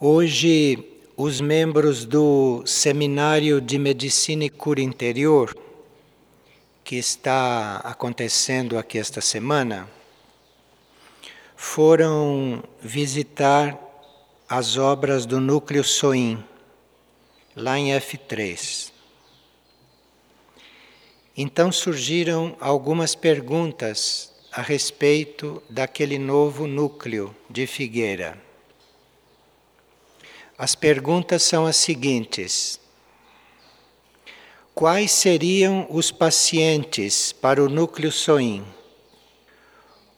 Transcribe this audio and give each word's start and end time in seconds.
Hoje, 0.00 0.78
os 1.16 1.40
membros 1.40 2.04
do 2.04 2.62
Seminário 2.64 3.60
de 3.60 3.76
Medicina 3.80 4.44
e 4.44 4.48
Cura 4.48 4.80
Interior, 4.80 5.52
que 6.84 6.94
está 6.94 7.78
acontecendo 7.78 8.78
aqui 8.78 8.96
esta 8.96 9.20
semana, 9.20 9.90
foram 11.56 12.62
visitar 12.80 13.76
as 14.48 14.76
obras 14.76 15.26
do 15.26 15.40
Núcleo 15.40 15.82
Soim, 15.82 16.44
lá 17.56 17.76
em 17.76 17.88
F3. 17.88 18.92
Então 21.36 21.72
surgiram 21.72 22.56
algumas 22.60 23.16
perguntas 23.16 24.32
a 24.52 24.62
respeito 24.62 25.60
daquele 25.68 26.20
novo 26.20 26.68
núcleo 26.68 27.34
de 27.50 27.66
Figueira. 27.66 28.46
As 30.58 30.74
perguntas 30.74 31.44
são 31.44 31.66
as 31.66 31.76
seguintes: 31.76 32.80
Quais 34.74 35.12
seriam 35.12 35.86
os 35.88 36.10
pacientes 36.10 37.30
para 37.30 37.62
o 37.62 37.68
núcleo 37.68 38.10
SOIM? 38.10 38.64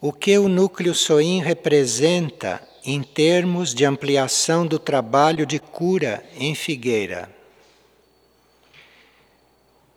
O 0.01 0.15
que 0.15 0.39
o 0.39 0.49
núcleo 0.49 0.95
SOIM 0.95 1.41
representa 1.41 2.67
em 2.83 3.03
termos 3.03 3.75
de 3.75 3.85
ampliação 3.85 4.67
do 4.67 4.79
trabalho 4.79 5.45
de 5.45 5.59
cura 5.59 6.25
em 6.35 6.55
Figueira? 6.55 7.31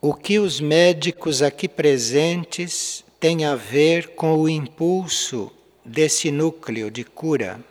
O 0.01 0.13
que 0.13 0.39
os 0.39 0.59
médicos 0.59 1.41
aqui 1.41 1.69
presentes 1.69 3.05
têm 3.17 3.45
a 3.45 3.55
ver 3.55 4.09
com 4.15 4.35
o 4.35 4.49
impulso 4.49 5.49
desse 5.85 6.29
núcleo 6.31 6.91
de 6.91 7.05
cura? 7.05 7.63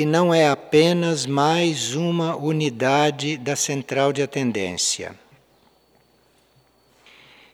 Que 0.00 0.06
não 0.06 0.32
é 0.32 0.48
apenas 0.48 1.26
mais 1.26 1.94
uma 1.94 2.34
unidade 2.34 3.36
da 3.36 3.54
central 3.54 4.14
de 4.14 4.22
atendência. 4.22 5.14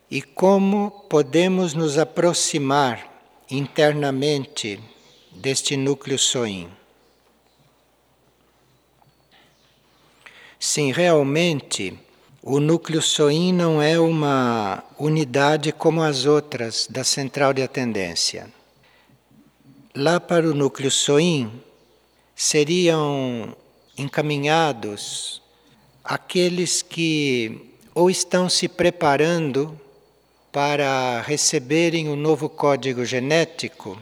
E 0.08 0.22
como 0.22 0.92
podemos 1.10 1.74
nos 1.74 1.98
aproximar 1.98 3.04
internamente 3.50 4.78
deste 5.32 5.76
núcleo 5.76 6.16
SOIM? 6.16 6.68
Sim, 10.60 10.92
realmente, 10.92 11.98
o 12.40 12.60
núcleo 12.60 13.02
SOIM 13.02 13.52
não 13.54 13.82
é 13.82 13.98
uma 13.98 14.84
unidade 14.96 15.72
como 15.72 16.00
as 16.00 16.26
outras 16.26 16.86
da 16.88 17.02
central 17.02 17.52
de 17.52 17.62
atendência. 17.62 18.48
Lá 19.92 20.20
para 20.20 20.48
o 20.48 20.54
núcleo 20.54 20.92
SOIM, 20.92 21.65
seriam 22.38 23.56
encaminhados 23.96 25.40
aqueles 26.04 26.82
que 26.82 27.72
ou 27.94 28.10
estão 28.10 28.46
se 28.46 28.68
preparando 28.68 29.80
para 30.52 31.22
receberem 31.22 32.10
o 32.10 32.14
novo 32.14 32.50
código 32.50 33.06
genético, 33.06 33.98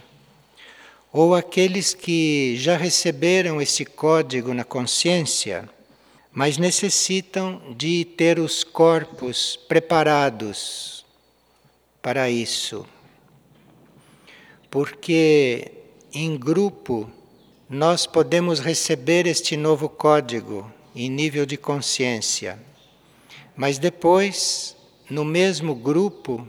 ou 1.12 1.32
aqueles 1.32 1.94
que 1.94 2.56
já 2.56 2.76
receberam 2.76 3.62
esse 3.62 3.84
código 3.84 4.52
na 4.52 4.64
consciência, 4.64 5.68
mas 6.32 6.58
necessitam 6.58 7.62
de 7.76 8.04
ter 8.04 8.40
os 8.40 8.64
corpos 8.64 9.56
preparados 9.68 11.06
para 12.02 12.28
isso. 12.28 12.84
Porque 14.68 15.70
em 16.12 16.36
grupo 16.36 17.08
nós 17.74 18.06
podemos 18.06 18.60
receber 18.60 19.26
este 19.26 19.56
novo 19.56 19.88
código 19.88 20.72
em 20.94 21.10
nível 21.10 21.44
de 21.44 21.56
consciência, 21.56 22.56
mas 23.56 23.78
depois, 23.78 24.76
no 25.10 25.24
mesmo 25.24 25.74
grupo, 25.74 26.46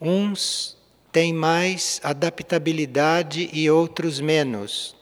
uns 0.00 0.76
têm 1.12 1.32
mais 1.32 2.00
adaptabilidade 2.02 3.48
e 3.52 3.70
outros 3.70 4.18
menos. 4.18 4.96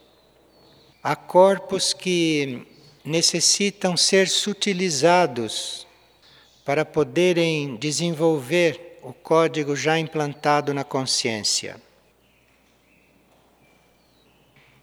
Há 1.01 1.15
corpos 1.15 1.93
que 1.93 2.61
necessitam 3.03 3.97
ser 3.97 4.27
sutilizados 4.27 5.87
para 6.63 6.85
poderem 6.85 7.75
desenvolver 7.75 8.99
o 9.01 9.13
código 9.13 9.75
já 9.75 9.97
implantado 9.97 10.75
na 10.75 10.83
consciência. 10.83 11.88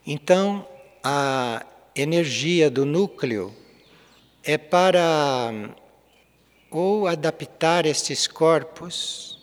Então, 0.08 0.64
a 1.02 1.66
energia 1.92 2.70
do 2.70 2.86
núcleo 2.86 3.52
é 4.44 4.56
para 4.56 5.74
ou 6.70 7.08
adaptar 7.08 7.86
estes 7.86 8.28
corpos, 8.28 9.40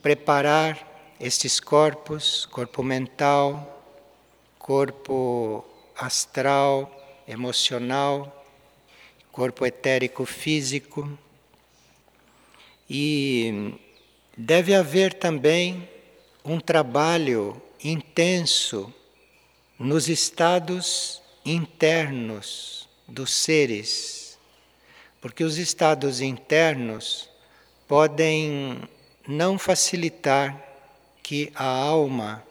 preparar 0.00 1.16
estes 1.18 1.58
corpos, 1.58 2.46
corpo 2.46 2.84
mental, 2.84 3.84
corpo 4.60 5.64
astral, 5.96 6.88
emocional, 7.26 8.46
corpo 9.32 9.66
etérico 9.66 10.24
físico. 10.24 11.18
E 12.88 13.74
deve 14.36 14.72
haver 14.72 15.14
também 15.14 15.88
um 16.44 16.60
trabalho 16.60 17.60
intenso 17.82 18.94
nos 19.80 20.10
estados 20.10 21.22
internos 21.42 22.86
dos 23.08 23.34
seres, 23.34 24.38
porque 25.22 25.42
os 25.42 25.56
estados 25.56 26.20
internos 26.20 27.30
podem 27.88 28.78
não 29.26 29.58
facilitar 29.58 30.54
que 31.22 31.50
a 31.54 31.64
alma 31.64 32.44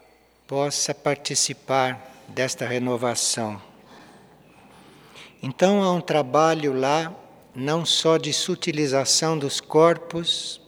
possa 0.48 0.92
participar 0.92 2.16
desta 2.30 2.66
renovação. 2.66 3.62
Então 5.40 5.84
há 5.84 5.94
um 5.94 6.02
trabalho 6.02 6.74
lá, 6.74 7.16
não 7.54 7.86
só 7.86 8.18
de 8.18 8.34
sutilização 8.34 9.38
dos 9.38 9.62
corpos, 9.62 10.60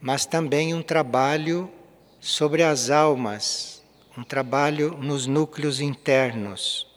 mas 0.00 0.24
também 0.24 0.72
um 0.74 0.82
trabalho 0.82 1.68
sobre 2.20 2.62
as 2.62 2.88
almas 2.88 3.77
um 4.18 4.24
trabalho 4.24 4.98
nos 5.00 5.28
núcleos 5.28 5.78
internos. 5.78 6.88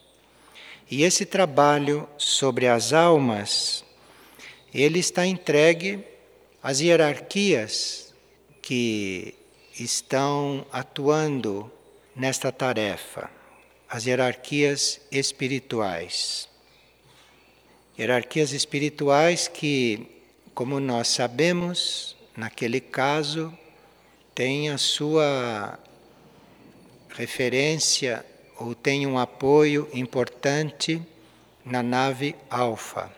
E 0.90 1.04
esse 1.04 1.24
trabalho 1.24 2.08
sobre 2.18 2.66
as 2.66 2.92
almas, 2.92 3.84
ele 4.74 4.98
está 4.98 5.24
entregue 5.24 6.04
às 6.60 6.80
hierarquias 6.80 8.12
que 8.60 9.36
estão 9.78 10.66
atuando 10.72 11.70
nesta 12.16 12.50
tarefa, 12.50 13.30
as 13.88 14.04
hierarquias 14.04 15.00
espirituais. 15.12 16.48
Hierarquias 17.96 18.50
espirituais 18.52 19.46
que, 19.46 20.08
como 20.52 20.80
nós 20.80 21.06
sabemos, 21.06 22.16
naquele 22.36 22.80
caso, 22.80 23.56
têm 24.34 24.70
a 24.70 24.76
sua 24.76 25.78
referência 27.14 28.24
ou 28.58 28.74
tem 28.74 29.06
um 29.06 29.18
apoio 29.18 29.88
importante 29.92 31.02
na 31.64 31.82
nave 31.82 32.34
Alfa. 32.50 33.10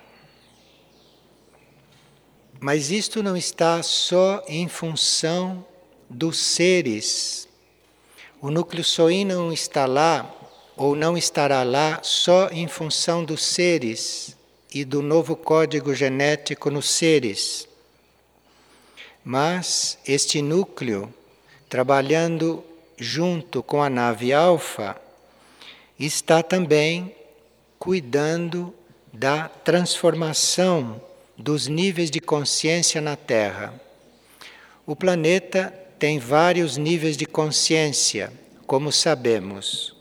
Mas 2.60 2.90
isto 2.90 3.22
não 3.22 3.36
está 3.36 3.82
só 3.82 4.42
em 4.48 4.68
função 4.68 5.64
dos 6.08 6.38
seres. 6.38 7.48
O 8.40 8.50
núcleo 8.50 8.84
Soin 8.84 9.24
não 9.24 9.52
está 9.52 9.86
lá 9.86 10.30
ou 10.76 10.96
não 10.96 11.16
estará 11.16 11.62
lá 11.62 12.00
só 12.02 12.48
em 12.48 12.66
função 12.66 13.24
dos 13.24 13.44
seres 13.44 14.36
e 14.72 14.84
do 14.84 15.02
novo 15.02 15.36
código 15.36 15.94
genético 15.94 16.70
nos 16.70 16.88
seres. 16.88 17.68
Mas 19.24 19.98
este 20.06 20.42
núcleo, 20.42 21.12
trabalhando 21.68 22.64
junto 22.96 23.62
com 23.62 23.82
a 23.82 23.90
nave 23.90 24.32
Alfa, 24.32 24.96
está 25.98 26.42
também 26.42 27.14
cuidando 27.78 28.74
da 29.12 29.48
transformação 29.48 31.00
dos 31.36 31.66
níveis 31.66 32.10
de 32.10 32.20
consciência 32.20 33.00
na 33.00 33.16
Terra. 33.16 33.74
O 34.86 34.96
planeta 34.96 35.72
tem 35.98 36.18
vários 36.18 36.76
níveis 36.76 37.16
de 37.16 37.26
consciência, 37.26 38.32
como 38.66 38.90
sabemos, 38.90 39.96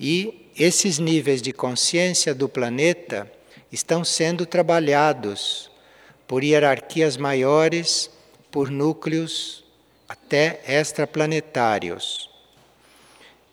e 0.00 0.50
esses 0.56 0.98
níveis 0.98 1.42
de 1.42 1.52
consciência 1.52 2.34
do 2.34 2.48
planeta 2.48 3.30
estão 3.70 4.04
sendo 4.04 4.46
trabalhados 4.46 5.70
por 6.26 6.42
hierarquias 6.42 7.16
maiores, 7.16 8.10
por 8.50 8.70
núcleos 8.70 9.65
até 10.08 10.60
extraplanetários. 10.66 12.30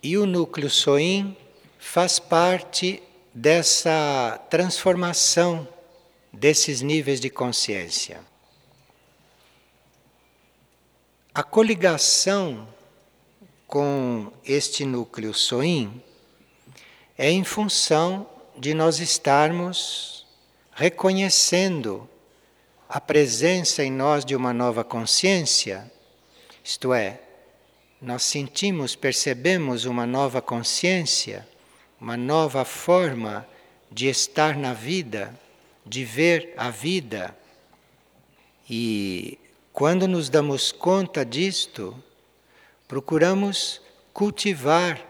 E 0.01 0.17
o 0.17 0.25
núcleo 0.25 0.69
SOIM 0.69 1.35
faz 1.79 2.19
parte 2.19 3.01
dessa 3.33 4.39
transformação 4.49 5.67
desses 6.31 6.81
níveis 6.81 7.19
de 7.19 7.29
consciência. 7.29 8.21
A 11.33 11.41
coligação 11.41 12.67
com 13.67 14.31
este 14.45 14.85
núcleo 14.85 15.33
soim 15.33 16.01
é 17.17 17.31
em 17.31 17.43
função 17.43 18.29
de 18.57 18.73
nós 18.73 18.99
estarmos 18.99 20.27
reconhecendo 20.73 22.07
a 22.87 23.01
presença 23.01 23.83
em 23.83 23.91
nós 23.91 24.23
de 24.23 24.35
uma 24.35 24.53
nova 24.53 24.83
consciência, 24.83 25.91
isto 26.63 26.93
é, 26.93 27.19
nós 28.01 28.23
sentimos, 28.23 28.95
percebemos 28.95 29.85
uma 29.85 30.05
nova 30.05 30.41
consciência, 30.41 31.47
uma 31.99 32.17
nova 32.17 32.65
forma 32.65 33.47
de 33.91 34.07
estar 34.07 34.57
na 34.57 34.73
vida, 34.73 35.37
de 35.85 36.03
ver 36.03 36.53
a 36.57 36.69
vida. 36.69 37.35
E 38.69 39.37
quando 39.71 40.07
nos 40.07 40.29
damos 40.29 40.71
conta 40.71 41.25
disto, 41.25 42.01
procuramos 42.87 43.81
cultivar 44.13 45.03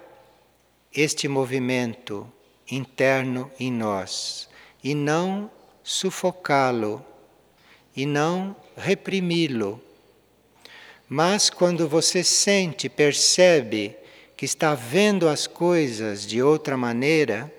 este 0.93 1.27
movimento 1.27 2.31
interno 2.69 3.51
em 3.59 3.71
nós 3.71 4.47
e 4.83 4.93
não 4.93 5.49
sufocá-lo 5.83 7.03
e 7.95 8.05
não 8.05 8.55
reprimi-lo. 8.77 9.81
Mas 11.09 11.49
quando 11.49 11.87
você 11.87 12.23
sente, 12.23 12.87
percebe 12.87 13.95
que 14.37 14.45
está 14.45 14.73
vendo 14.73 15.27
as 15.27 15.47
coisas 15.47 16.25
de 16.25 16.41
outra 16.41 16.77
maneira, 16.77 17.53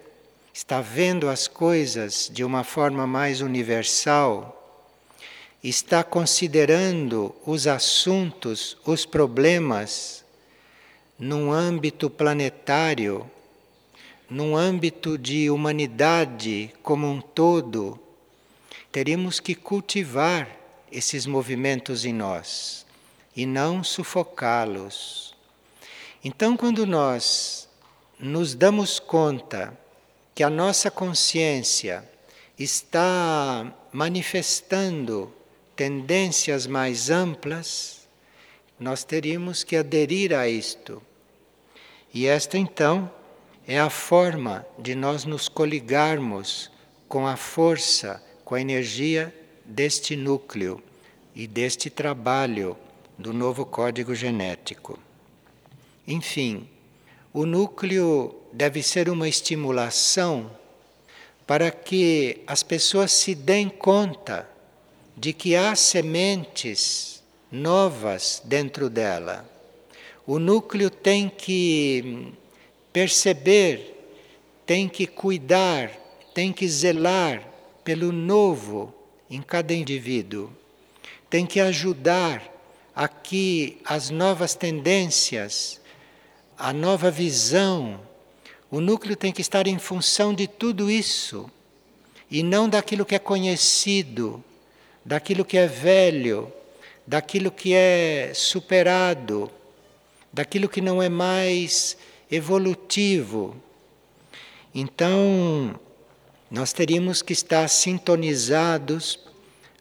está 0.52 0.80
vendo 0.80 1.28
as 1.28 1.46
coisas 1.46 2.30
de 2.32 2.42
uma 2.42 2.64
forma 2.64 3.06
mais 3.06 3.40
universal, 3.40 4.50
está 5.62 6.02
considerando 6.02 7.34
os 7.46 7.66
assuntos, 7.66 8.76
os 8.84 9.04
problemas, 9.04 10.24
num 11.18 11.52
âmbito 11.52 12.10
planetário, 12.10 13.30
num 14.28 14.56
âmbito 14.56 15.16
de 15.18 15.50
humanidade 15.50 16.72
como 16.82 17.06
um 17.06 17.20
todo, 17.20 17.98
teríamos 18.90 19.38
que 19.38 19.54
cultivar 19.54 20.48
esses 20.90 21.26
movimentos 21.26 22.04
em 22.04 22.12
nós 22.12 22.83
e 23.36 23.46
não 23.46 23.82
sufocá-los. 23.82 25.34
Então, 26.22 26.56
quando 26.56 26.86
nós 26.86 27.68
nos 28.18 28.54
damos 28.54 28.98
conta 28.98 29.76
que 30.34 30.42
a 30.42 30.50
nossa 30.50 30.90
consciência 30.90 32.08
está 32.58 33.72
manifestando 33.92 35.32
tendências 35.76 36.66
mais 36.66 37.10
amplas, 37.10 38.06
nós 38.78 39.04
teríamos 39.04 39.64
que 39.64 39.76
aderir 39.76 40.32
a 40.32 40.48
isto. 40.48 41.02
E 42.12 42.26
esta, 42.26 42.56
então, 42.56 43.10
é 43.66 43.78
a 43.78 43.90
forma 43.90 44.66
de 44.78 44.94
nós 44.94 45.24
nos 45.24 45.48
coligarmos 45.48 46.70
com 47.08 47.26
a 47.26 47.36
força 47.36 48.22
com 48.44 48.54
a 48.54 48.60
energia 48.60 49.34
deste 49.64 50.14
núcleo 50.14 50.82
e 51.34 51.46
deste 51.46 51.88
trabalho 51.88 52.76
do 53.18 53.32
novo 53.32 53.64
código 53.64 54.14
genético. 54.14 54.98
Enfim, 56.06 56.68
o 57.32 57.46
núcleo 57.46 58.34
deve 58.52 58.82
ser 58.82 59.08
uma 59.08 59.28
estimulação 59.28 60.50
para 61.46 61.70
que 61.70 62.42
as 62.46 62.62
pessoas 62.62 63.12
se 63.12 63.34
deem 63.34 63.68
conta 63.68 64.48
de 65.16 65.32
que 65.32 65.54
há 65.54 65.74
sementes 65.74 67.22
novas 67.50 68.42
dentro 68.44 68.90
dela. 68.90 69.48
O 70.26 70.38
núcleo 70.38 70.90
tem 70.90 71.28
que 71.28 72.32
perceber, 72.92 73.94
tem 74.64 74.88
que 74.88 75.06
cuidar, 75.06 75.90
tem 76.32 76.52
que 76.52 76.66
zelar 76.68 77.46
pelo 77.84 78.10
novo 78.10 78.92
em 79.28 79.42
cada 79.42 79.74
indivíduo. 79.74 80.50
Tem 81.28 81.44
que 81.44 81.60
ajudar 81.60 82.53
a 82.94 83.08
que 83.08 83.80
as 83.84 84.10
novas 84.10 84.54
tendências, 84.54 85.80
a 86.56 86.72
nova 86.72 87.10
visão, 87.10 88.00
o 88.70 88.80
núcleo 88.80 89.16
tem 89.16 89.32
que 89.32 89.40
estar 89.40 89.66
em 89.66 89.78
função 89.78 90.32
de 90.32 90.46
tudo 90.46 90.90
isso 90.90 91.50
e 92.30 92.42
não 92.42 92.68
daquilo 92.68 93.04
que 93.04 93.14
é 93.14 93.18
conhecido, 93.18 94.42
daquilo 95.04 95.44
que 95.44 95.56
é 95.56 95.66
velho, 95.66 96.52
daquilo 97.06 97.50
que 97.50 97.74
é 97.74 98.32
superado, 98.34 99.50
daquilo 100.32 100.68
que 100.68 100.80
não 100.80 101.02
é 101.02 101.08
mais 101.08 101.96
evolutivo. 102.30 103.56
Então, 104.74 105.78
nós 106.50 106.72
teríamos 106.72 107.22
que 107.22 107.32
estar 107.32 107.68
sintonizados, 107.68 109.18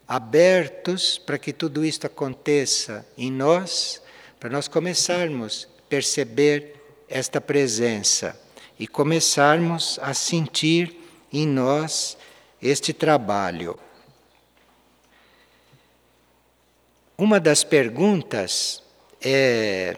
abertos 0.06 1.18
para 1.18 1.38
que 1.38 1.52
tudo 1.52 1.84
isto 1.84 2.06
aconteça 2.06 3.06
em 3.16 3.30
nós, 3.30 4.02
para 4.38 4.50
nós 4.50 4.68
começarmos 4.68 5.68
a 5.78 5.82
perceber 5.88 6.74
esta 7.08 7.40
presença 7.40 8.38
e 8.78 8.86
começarmos 8.86 9.98
a 10.02 10.12
sentir 10.12 11.00
em 11.32 11.46
nós 11.46 12.16
este 12.60 12.92
trabalho. 12.92 13.78
Uma 17.16 17.38
das 17.38 17.62
perguntas 17.62 18.82
é 19.20 19.96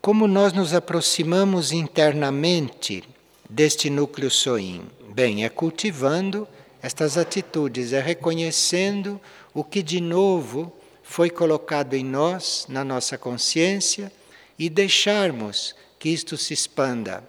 como 0.00 0.26
nós 0.26 0.52
nos 0.52 0.72
aproximamos 0.74 1.72
internamente 1.72 3.02
deste 3.48 3.90
núcleo 3.90 4.30
soim. 4.30 4.82
Bem, 5.12 5.44
é 5.44 5.48
cultivando 5.48 6.46
estas 6.82 7.18
atitudes, 7.18 7.92
é 7.92 8.00
reconhecendo 8.00 9.20
o 9.52 9.62
que 9.62 9.82
de 9.82 10.00
novo 10.00 10.72
foi 11.02 11.28
colocado 11.28 11.94
em 11.94 12.04
nós, 12.04 12.66
na 12.68 12.84
nossa 12.84 13.18
consciência, 13.18 14.12
e 14.58 14.68
deixarmos 14.68 15.74
que 15.98 16.08
isto 16.08 16.36
se 16.36 16.54
expanda, 16.54 17.24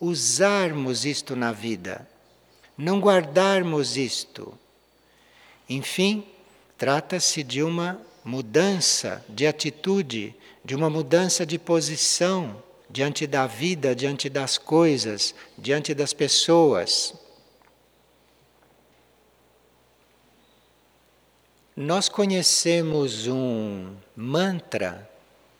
usarmos 0.00 1.04
isto 1.04 1.34
na 1.34 1.50
vida, 1.50 2.06
não 2.76 3.00
guardarmos 3.00 3.96
isto. 3.96 4.56
Enfim, 5.68 6.24
trata-se 6.76 7.42
de 7.42 7.62
uma 7.62 8.00
mudança 8.24 9.24
de 9.28 9.46
atitude, 9.46 10.34
de 10.64 10.74
uma 10.74 10.90
mudança 10.90 11.44
de 11.44 11.58
posição 11.58 12.62
diante 12.88 13.26
da 13.26 13.46
vida, 13.46 13.94
diante 13.94 14.28
das 14.28 14.56
coisas, 14.58 15.34
diante 15.58 15.94
das 15.94 16.12
pessoas. 16.12 17.14
Nós 21.76 22.08
conhecemos 22.08 23.26
um 23.26 23.94
mantra 24.16 25.08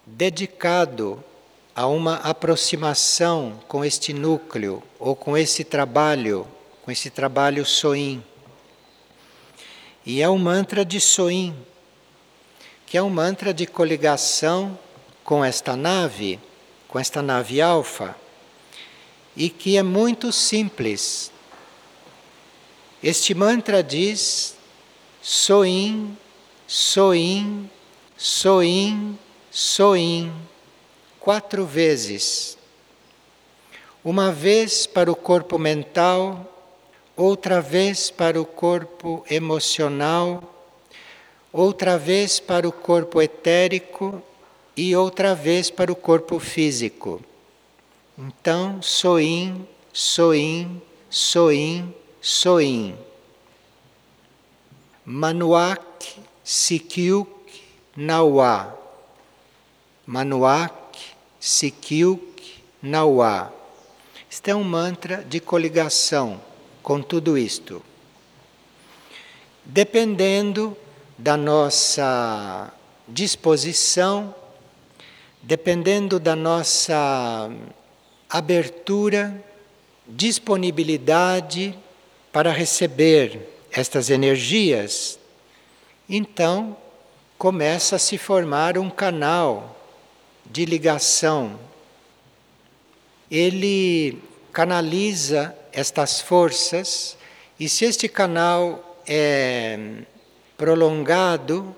dedicado 0.06 1.22
a 1.74 1.86
uma 1.86 2.16
aproximação 2.16 3.60
com 3.66 3.84
este 3.84 4.12
núcleo 4.12 4.82
ou 4.98 5.16
com 5.16 5.36
esse 5.36 5.64
trabalho, 5.64 6.46
com 6.82 6.90
esse 6.90 7.10
trabalho 7.10 7.64
Soin. 7.64 8.22
E 10.06 10.22
é 10.22 10.28
um 10.28 10.38
mantra 10.38 10.84
de 10.84 11.00
Soin, 11.00 11.54
que 12.86 12.96
é 12.96 13.02
um 13.02 13.10
mantra 13.10 13.52
de 13.52 13.66
coligação 13.66 14.78
com 15.24 15.44
esta 15.44 15.76
nave 15.76 16.38
com 16.94 17.00
esta 17.00 17.20
nave 17.20 17.60
alfa 17.60 18.14
e 19.36 19.50
que 19.50 19.76
é 19.76 19.82
muito 19.82 20.30
simples. 20.30 21.32
Este 23.02 23.34
mantra 23.34 23.82
diz: 23.82 24.53
Soim, 25.26 26.18
Soim, 26.66 27.70
Soim, 28.14 29.18
Soim, 29.50 30.30
quatro 31.18 31.64
vezes. 31.64 32.58
Uma 34.04 34.30
vez 34.30 34.86
para 34.86 35.10
o 35.10 35.16
corpo 35.16 35.58
mental, 35.58 36.46
outra 37.16 37.62
vez 37.62 38.10
para 38.10 38.38
o 38.38 38.44
corpo 38.44 39.24
emocional, 39.30 40.42
outra 41.50 41.96
vez 41.96 42.38
para 42.38 42.68
o 42.68 42.72
corpo 42.72 43.22
etérico 43.22 44.22
e 44.76 44.94
outra 44.94 45.34
vez 45.34 45.70
para 45.70 45.90
o 45.90 45.96
corpo 45.96 46.38
físico. 46.38 47.24
Então, 48.18 48.82
soim, 48.82 49.66
soim, 49.90 50.82
soim, 51.08 51.94
soim. 52.20 52.94
Manuak 55.06 55.84
Sikyuk 56.42 57.28
Nawa. 57.94 58.74
Manuak 60.06 60.96
Sikyuk 61.38 62.40
Nawa. 62.82 63.52
Este 64.30 64.50
é 64.50 64.56
um 64.56 64.64
mantra 64.64 65.22
de 65.22 65.40
coligação 65.40 66.40
com 66.82 67.02
tudo 67.02 67.36
isto. 67.36 67.82
Dependendo 69.62 70.74
da 71.18 71.36
nossa 71.36 72.72
disposição, 73.06 74.34
dependendo 75.42 76.18
da 76.18 76.34
nossa 76.34 77.50
abertura, 78.26 79.38
disponibilidade 80.08 81.78
para 82.32 82.50
receber 82.50 83.53
estas 83.74 84.08
energias, 84.08 85.18
então 86.08 86.76
começa 87.36 87.96
a 87.96 87.98
se 87.98 88.16
formar 88.16 88.78
um 88.78 88.88
canal 88.88 89.76
de 90.46 90.64
ligação. 90.64 91.58
Ele 93.28 94.22
canaliza 94.52 95.56
estas 95.72 96.20
forças 96.20 97.16
e 97.58 97.68
se 97.68 97.84
este 97.84 98.08
canal 98.08 99.02
é 99.06 100.02
prolongado, 100.56 101.74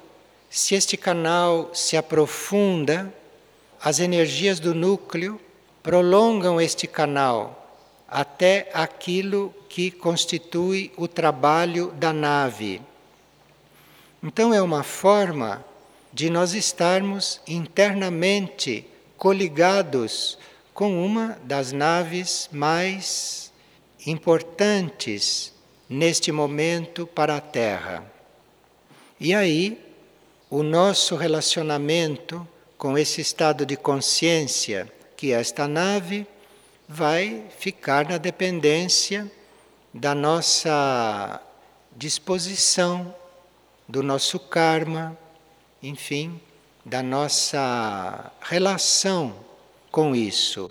se 0.50 0.74
este 0.74 0.98
canal 0.98 1.70
se 1.72 1.96
aprofunda, 1.96 3.12
as 3.80 4.00
energias 4.00 4.60
do 4.60 4.74
núcleo 4.74 5.40
prolongam 5.82 6.60
este 6.60 6.86
canal 6.86 7.65
até 8.08 8.70
aquilo 8.72 9.54
que 9.68 9.90
constitui 9.90 10.92
o 10.96 11.08
trabalho 11.08 11.92
da 11.92 12.12
nave. 12.12 12.80
Então, 14.22 14.52
é 14.52 14.62
uma 14.62 14.82
forma 14.82 15.64
de 16.12 16.30
nós 16.30 16.54
estarmos 16.54 17.40
internamente 17.46 18.86
coligados 19.16 20.38
com 20.72 21.04
uma 21.04 21.38
das 21.42 21.72
naves 21.72 22.48
mais 22.52 23.52
importantes 24.06 25.52
neste 25.88 26.30
momento 26.32 27.06
para 27.06 27.36
a 27.36 27.40
Terra. 27.40 28.04
E 29.18 29.34
aí, 29.34 29.78
o 30.50 30.62
nosso 30.62 31.16
relacionamento 31.16 32.46
com 32.78 32.96
esse 32.96 33.20
estado 33.20 33.66
de 33.66 33.76
consciência 33.76 34.90
que 35.16 35.32
é 35.32 35.40
esta 35.40 35.66
nave 35.66 36.26
vai 36.88 37.44
ficar 37.58 38.08
na 38.08 38.18
dependência 38.18 39.30
da 39.92 40.14
nossa 40.14 41.40
disposição, 41.96 43.14
do 43.88 44.02
nosso 44.02 44.38
karma, 44.38 45.16
enfim, 45.82 46.40
da 46.84 47.02
nossa 47.02 48.30
relação 48.40 49.34
com 49.90 50.14
isso. 50.14 50.70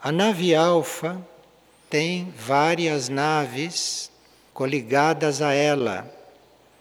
A 0.00 0.10
nave 0.10 0.54
Alfa 0.54 1.20
tem 1.90 2.32
várias 2.36 3.08
naves 3.08 4.10
coligadas 4.54 5.42
a 5.42 5.52
ela, 5.52 6.10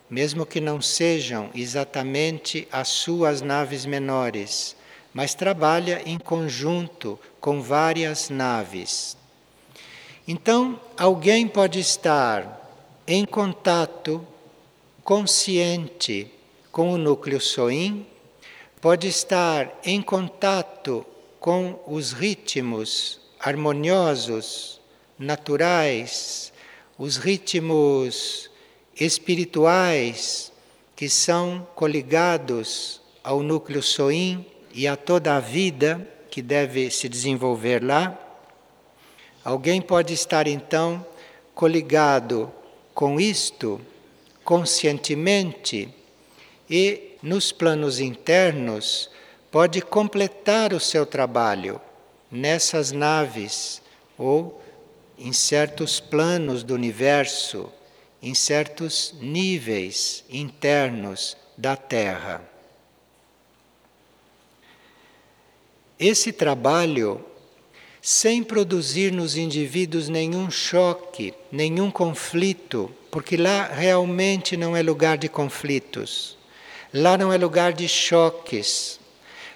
mesmo 0.10 0.46
que 0.46 0.62
não 0.62 0.81
sejam 0.81 1.50
exatamente 1.53 2.67
as 2.72 2.88
suas 2.88 3.41
naves 3.41 3.86
menores, 3.86 4.76
mas 5.17 5.33
trabalha 5.33 6.03
em 6.05 6.19
conjunto 6.19 7.19
com 7.41 7.59
várias 7.59 8.29
naves. 8.29 9.17
Então, 10.27 10.79
alguém 10.95 11.47
pode 11.47 11.79
estar 11.79 12.71
em 13.07 13.25
contato 13.25 14.24
consciente 15.03 16.31
com 16.71 16.91
o 16.91 17.00
núcleo 17.00 17.41
Soim, 17.41 18.05
pode 18.79 19.07
estar 19.07 19.79
em 19.83 20.03
contato 20.03 21.03
com 21.39 21.79
os 21.88 22.12
ritmos 22.12 23.19
harmoniosos, 23.39 24.79
naturais, 25.17 26.53
os 26.95 27.17
ritmos 27.17 28.51
espirituais 28.95 30.51
que 30.95 31.09
são 31.09 31.67
coligados 31.74 33.01
ao 33.24 33.41
núcleo 33.41 33.81
Soim 33.81 34.45
e 34.77 34.88
a 34.88 34.96
toda 34.96 35.36
a 35.36 35.39
vida 35.39 36.07
que 36.29 36.39
deve 36.39 36.91
se 36.91 37.10
desenvolver 37.10 37.84
lá. 37.84 38.15
Alguém 39.43 39.81
pode 39.81 40.13
estar 40.13 40.48
então 40.48 41.03
coligado 41.55 42.51
com 42.93 43.19
isto 43.19 43.81
conscientemente 44.43 45.89
e 46.69 47.15
nos 47.24 47.51
planos 47.51 48.00
internos 48.00 49.10
pode 49.50 49.81
completar 49.81 50.72
o 50.74 50.79
seu 50.79 51.07
trabalho 51.07 51.81
nessas 52.31 52.91
naves 52.91 53.81
ou 54.15 54.62
em 55.17 55.34
certos 55.34 56.00
planos 56.00 56.62
do 56.62 56.75
universo, 56.75 57.67
em 58.22 58.36
certos 58.36 59.15
níveis 59.19 60.24
internos 60.29 61.36
da 61.57 61.75
Terra. 61.75 62.56
Esse 65.99 66.31
trabalho 66.31 67.25
sem 68.01 68.43
produzir 68.43 69.11
nos 69.11 69.35
indivíduos 69.35 70.07
nenhum 70.07 70.49
choque, 70.49 71.33
nenhum 71.51 71.89
conflito, 71.89 72.91
porque 73.11 73.35
lá 73.35 73.65
realmente 73.65 74.55
não 74.55 74.77
é 74.77 74.81
lugar 74.81 75.17
de 75.17 75.27
conflitos, 75.27 76.37
lá 76.93 77.17
não 77.17 77.33
é 77.33 77.37
lugar 77.37 77.73
de 77.73 77.87
choques, 77.87 78.99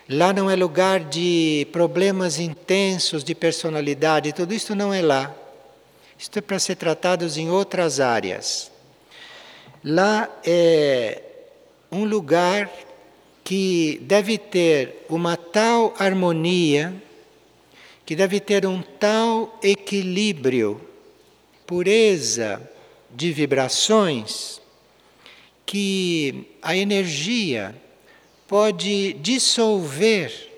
lá 0.10 0.34
não 0.34 0.50
é 0.50 0.56
lugar 0.56 1.00
de 1.00 1.68
problemas 1.72 2.40
intensos 2.40 3.24
de 3.24 3.36
personalidade, 3.36 4.34
tudo 4.34 4.54
isso 4.54 4.76
não 4.76 4.94
é 4.94 5.02
lá. 5.02 5.34
Isto 6.18 6.40
é 6.40 6.42
para 6.42 6.60
ser 6.60 6.76
tratados 6.76 7.38
em 7.38 7.50
outras 7.50 8.00
áreas. 8.00 8.72
Lá 9.84 10.30
é 10.44 11.22
um 11.92 12.04
lugar 12.04 12.70
que 13.44 14.00
deve 14.04 14.38
ter 14.38 15.06
uma 15.10 15.36
tal 15.36 15.94
harmonia 15.98 16.94
que 18.12 18.16
deve 18.16 18.42
ter 18.42 18.66
um 18.66 18.82
tal 18.82 19.58
equilíbrio, 19.64 20.82
pureza 21.66 22.62
de 23.10 23.32
vibrações, 23.32 24.60
que 25.66 26.46
a 26.62 26.76
energia 26.76 27.74
pode 28.48 29.14
dissolver 29.14 30.50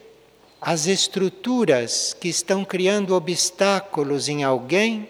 as 0.59 0.87
estruturas 0.87 2.15
que 2.19 2.27
estão 2.27 2.65
criando 2.65 3.13
obstáculos 3.13 4.27
em 4.27 4.43
alguém 4.43 5.07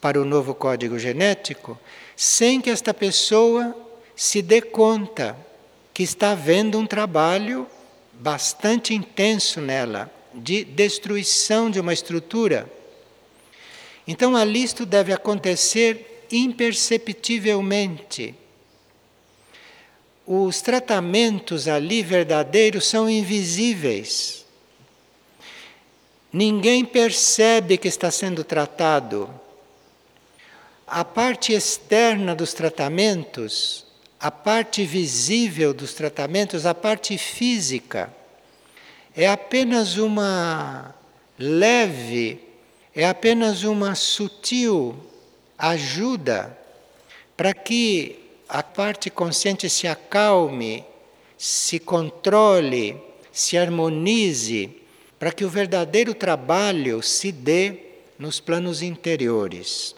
para 0.00 0.22
o 0.22 0.24
novo 0.24 0.54
código 0.54 1.00
genético, 1.00 1.76
sem 2.14 2.60
que 2.60 2.70
esta 2.70 2.94
pessoa 2.94 3.74
se 4.14 4.40
dê 4.40 4.62
conta 4.62 5.36
que 6.00 6.04
está 6.04 6.30
havendo 6.30 6.78
um 6.78 6.86
trabalho 6.86 7.66
bastante 8.14 8.94
intenso 8.94 9.60
nela 9.60 10.10
de 10.32 10.64
destruição 10.64 11.70
de 11.70 11.78
uma 11.78 11.92
estrutura. 11.92 12.72
Então 14.08 14.34
ali 14.34 14.62
isto 14.62 14.86
deve 14.86 15.12
acontecer 15.12 16.26
imperceptivelmente. 16.32 18.34
Os 20.26 20.62
tratamentos 20.62 21.68
ali 21.68 22.02
verdadeiros 22.02 22.86
são 22.86 23.06
invisíveis. 23.06 24.46
Ninguém 26.32 26.82
percebe 26.82 27.76
que 27.76 27.88
está 27.88 28.10
sendo 28.10 28.42
tratado. 28.42 29.28
A 30.86 31.04
parte 31.04 31.52
externa 31.52 32.34
dos 32.34 32.54
tratamentos, 32.54 33.89
a 34.20 34.30
parte 34.30 34.84
visível 34.84 35.72
dos 35.72 35.94
tratamentos, 35.94 36.66
a 36.66 36.74
parte 36.74 37.16
física, 37.16 38.12
é 39.16 39.26
apenas 39.26 39.96
uma 39.96 40.94
leve, 41.38 42.38
é 42.94 43.06
apenas 43.06 43.64
uma 43.64 43.94
sutil 43.94 44.94
ajuda 45.56 46.56
para 47.34 47.54
que 47.54 48.18
a 48.46 48.62
parte 48.62 49.08
consciente 49.08 49.70
se 49.70 49.88
acalme, 49.88 50.84
se 51.38 51.78
controle, 51.78 53.00
se 53.32 53.56
harmonize, 53.56 54.70
para 55.18 55.32
que 55.32 55.44
o 55.44 55.48
verdadeiro 55.48 56.12
trabalho 56.12 57.02
se 57.02 57.32
dê 57.32 57.78
nos 58.18 58.38
planos 58.38 58.82
interiores. 58.82 59.94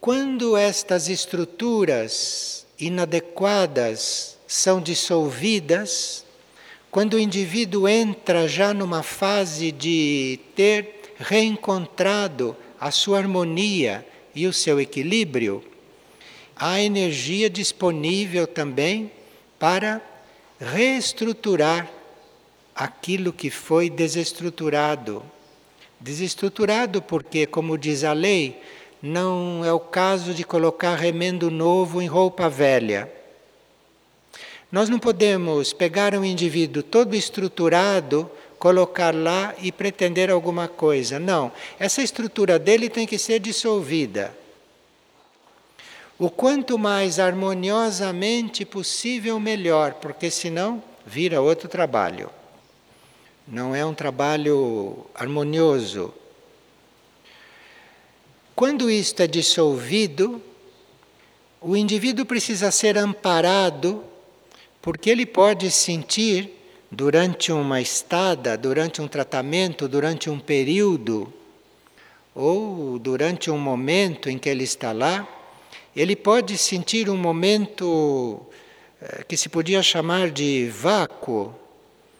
Quando 0.00 0.56
estas 0.56 1.08
estruturas 1.08 2.64
inadequadas 2.78 4.38
são 4.46 4.80
dissolvidas, 4.80 6.24
quando 6.88 7.14
o 7.14 7.18
indivíduo 7.18 7.88
entra 7.88 8.46
já 8.46 8.72
numa 8.72 9.02
fase 9.02 9.72
de 9.72 10.38
ter 10.54 11.14
reencontrado 11.18 12.56
a 12.78 12.92
sua 12.92 13.18
harmonia 13.18 14.06
e 14.32 14.46
o 14.46 14.52
seu 14.52 14.80
equilíbrio, 14.80 15.64
há 16.54 16.80
energia 16.80 17.50
disponível 17.50 18.46
também 18.46 19.10
para 19.58 20.00
reestruturar 20.60 21.90
aquilo 22.72 23.32
que 23.32 23.50
foi 23.50 23.90
desestruturado. 23.90 25.24
Desestruturado 25.98 27.02
porque, 27.02 27.46
como 27.46 27.76
diz 27.76 28.04
a 28.04 28.12
lei, 28.12 28.62
não 29.02 29.64
é 29.64 29.72
o 29.72 29.80
caso 29.80 30.34
de 30.34 30.44
colocar 30.44 30.94
remendo 30.94 31.50
novo 31.50 32.02
em 32.02 32.06
roupa 32.06 32.48
velha. 32.48 33.12
Nós 34.70 34.88
não 34.88 34.98
podemos 34.98 35.72
pegar 35.72 36.14
um 36.14 36.24
indivíduo 36.24 36.82
todo 36.82 37.14
estruturado, 37.14 38.30
colocar 38.58 39.14
lá 39.14 39.54
e 39.62 39.72
pretender 39.72 40.30
alguma 40.30 40.68
coisa. 40.68 41.18
Não, 41.18 41.50
essa 41.78 42.02
estrutura 42.02 42.58
dele 42.58 42.90
tem 42.90 43.06
que 43.06 43.18
ser 43.18 43.38
dissolvida. 43.38 44.36
O 46.18 46.28
quanto 46.28 46.76
mais 46.76 47.20
harmoniosamente 47.20 48.64
possível, 48.64 49.38
melhor, 49.38 49.94
porque 49.94 50.30
senão 50.30 50.82
vira 51.06 51.40
outro 51.40 51.68
trabalho. 51.68 52.28
Não 53.46 53.74
é 53.74 53.86
um 53.86 53.94
trabalho 53.94 55.06
harmonioso. 55.14 56.12
Quando 58.58 58.90
isto 58.90 59.22
é 59.22 59.28
dissolvido, 59.28 60.42
o 61.60 61.76
indivíduo 61.76 62.26
precisa 62.26 62.72
ser 62.72 62.98
amparado, 62.98 64.02
porque 64.82 65.08
ele 65.08 65.24
pode 65.24 65.70
sentir 65.70 66.50
durante 66.90 67.52
uma 67.52 67.80
estada, 67.80 68.58
durante 68.58 69.00
um 69.00 69.06
tratamento, 69.06 69.86
durante 69.86 70.28
um 70.28 70.40
período, 70.40 71.32
ou 72.34 72.98
durante 72.98 73.48
um 73.48 73.56
momento 73.56 74.28
em 74.28 74.36
que 74.36 74.48
ele 74.48 74.64
está 74.64 74.90
lá, 74.90 75.24
ele 75.94 76.16
pode 76.16 76.58
sentir 76.58 77.08
um 77.08 77.16
momento 77.16 78.40
eh, 79.00 79.22
que 79.28 79.36
se 79.36 79.48
podia 79.48 79.84
chamar 79.84 80.32
de 80.32 80.68
vácuo, 80.68 81.54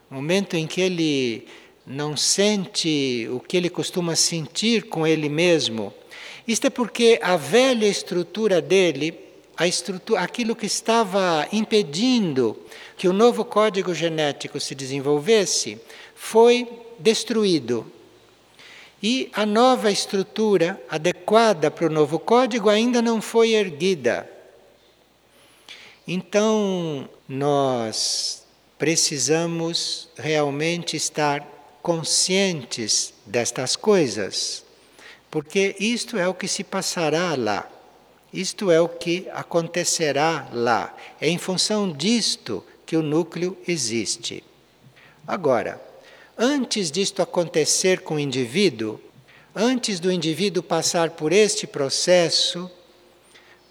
momento 0.09 0.55
em 0.55 0.69
que 0.69 0.83
ele 0.83 1.49
não 1.85 2.17
sente 2.17 3.29
o 3.33 3.41
que 3.41 3.57
ele 3.57 3.69
costuma 3.69 4.15
sentir 4.15 4.85
com 4.85 5.05
ele 5.05 5.29
mesmo. 5.29 5.93
Isto 6.49 6.69
é 6.69 6.71
porque 6.71 7.21
a 7.23 7.37
velha 7.37 7.87
estrutura 7.87 8.63
dele, 8.63 9.21
a 9.55 9.67
estrutura, 9.67 10.23
aquilo 10.23 10.57
que 10.57 10.65
estava 10.65 11.47
impedindo 11.53 12.59
que 12.97 13.07
o 13.07 13.13
novo 13.13 13.45
código 13.45 13.93
genético 13.93 14.59
se 14.59 14.75
desenvolvesse, 14.75 15.79
foi 16.15 16.67
destruído. 16.99 17.93
E 19.03 19.31
a 19.35 19.45
nova 19.45 19.91
estrutura 19.91 20.83
adequada 20.89 21.71
para 21.71 21.87
o 21.87 21.91
novo 21.91 22.19
código 22.19 22.71
ainda 22.71 23.03
não 23.03 23.21
foi 23.21 23.53
erguida. 23.53 24.27
Então, 26.07 27.07
nós 27.29 28.43
precisamos 28.79 30.09
realmente 30.17 30.97
estar 30.97 31.47
conscientes 31.83 33.13
destas 33.27 33.77
coisas, 33.77 34.65
porque 35.31 35.77
isto 35.79 36.17
é 36.17 36.27
o 36.27 36.35
que 36.35 36.49
se 36.49 36.65
passará 36.65 37.35
lá, 37.37 37.69
isto 38.33 38.71
é 38.71 38.81
o 38.81 38.89
que 38.89 39.27
acontecerá 39.33 40.49
lá. 40.53 40.95
É 41.21 41.29
em 41.29 41.39
função 41.39 41.91
disto 41.91 42.65
que 42.85 42.97
o 42.97 43.03
núcleo 43.03 43.57
existe. 43.67 44.45
Agora, 45.27 45.81
antes 46.37 46.91
disto 46.91 47.23
acontecer 47.23 48.01
com 48.01 48.15
o 48.15 48.21
indivíduo, 48.21 49.01
antes 49.55 49.99
do 49.99 50.13
indivíduo 50.13 50.63
passar 50.63 51.11
por 51.11 51.33
este 51.33 51.67
processo, 51.67 52.71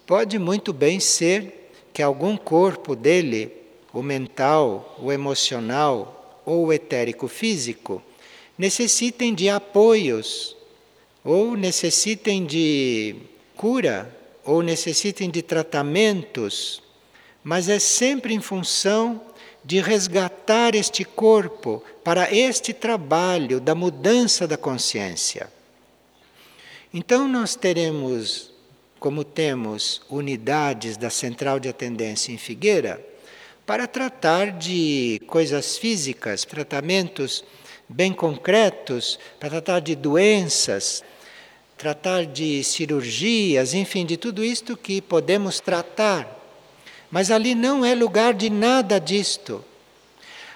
pode 0.06 0.38
muito 0.38 0.72
bem 0.72 0.98
ser 1.00 1.72
que 1.92 2.02
algum 2.02 2.36
corpo 2.36 2.94
dele 2.94 3.58
o 3.92 4.02
mental, 4.02 4.96
o 5.00 5.10
emocional 5.10 6.42
ou 6.44 6.66
o 6.66 6.72
etérico 6.72 7.26
físico, 7.26 8.02
necessitem 8.56 9.34
de 9.34 9.48
apoios, 9.48 10.56
ou 11.24 11.56
necessitem 11.56 12.44
de 12.44 13.16
cura, 13.56 14.14
ou 14.44 14.62
necessitem 14.62 15.30
de 15.30 15.42
tratamentos, 15.42 16.82
mas 17.44 17.68
é 17.68 17.78
sempre 17.78 18.32
em 18.32 18.40
função 18.40 19.20
de 19.64 19.80
resgatar 19.80 20.74
este 20.74 21.04
corpo 21.04 21.82
para 22.02 22.32
este 22.34 22.72
trabalho 22.72 23.60
da 23.60 23.74
mudança 23.74 24.46
da 24.46 24.56
consciência. 24.56 25.52
Então, 26.94 27.28
nós 27.28 27.54
teremos, 27.54 28.50
como 28.98 29.22
temos 29.22 30.00
unidades 30.08 30.96
da 30.96 31.10
central 31.10 31.60
de 31.60 31.68
atendência 31.68 32.32
em 32.32 32.38
Figueira, 32.38 33.04
para 33.66 33.86
tratar 33.86 34.52
de 34.52 35.20
coisas 35.26 35.76
físicas, 35.76 36.46
tratamentos 36.46 37.44
bem 37.88 38.12
concretos, 38.12 39.18
para 39.40 39.50
tratar 39.50 39.80
de 39.80 39.94
doenças, 39.94 41.02
tratar 41.76 42.26
de 42.26 42.62
cirurgias, 42.62 43.72
enfim, 43.72 44.04
de 44.04 44.16
tudo 44.16 44.44
isto 44.44 44.76
que 44.76 45.00
podemos 45.00 45.60
tratar. 45.60 46.36
Mas 47.10 47.30
ali 47.30 47.54
não 47.54 47.84
é 47.84 47.94
lugar 47.94 48.34
de 48.34 48.50
nada 48.50 48.98
disto. 48.98 49.64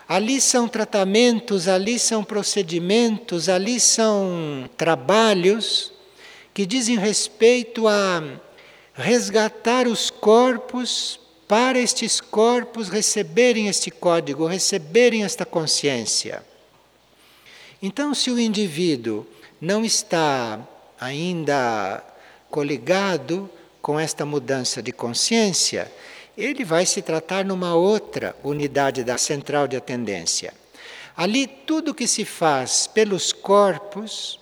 Ali 0.09 0.41
são 0.41 0.69
tratamentos, 0.69 1.69
ali 1.69 1.99
são 1.99 2.23
procedimentos, 2.23 3.49
ali 3.49 3.81
são 3.81 4.69
trabalhos 4.77 5.93
que 6.53 6.67
dizem 6.67 6.99
respeito 6.99 7.89
a 7.89 8.23
resgatar 8.93 9.87
os 9.87 10.11
corpos 10.11 11.19
para 11.49 11.79
estes 11.79 12.21
corpos 12.21 12.89
receberem 12.89 13.69
este 13.69 13.91
código, 13.91 14.47
receberem 14.47 15.23
esta 15.23 15.45
consciência. 15.45 16.43
Então, 17.85 18.15
se 18.15 18.31
o 18.31 18.39
indivíduo 18.39 19.27
não 19.61 19.85
está 19.85 20.61
ainda 21.01 22.01
coligado 22.49 23.51
com 23.81 23.99
esta 23.99 24.25
mudança 24.25 24.81
de 24.81 24.93
consciência, 24.93 25.91
ele 26.39 26.65
vai 26.65 26.87
se 26.87 27.03
tratar 27.03 27.45
numa 27.45 27.75
outra 27.75 28.37
unidade 28.45 29.03
da 29.03 29.19
central 29.19 29.67
de 29.67 29.77
atendência. 29.77 30.55
Ali, 31.17 31.49
tudo 31.49 31.93
que 31.93 32.07
se 32.07 32.25
faz 32.25 32.87
pelos 32.87 33.33
corpos, 33.33 34.39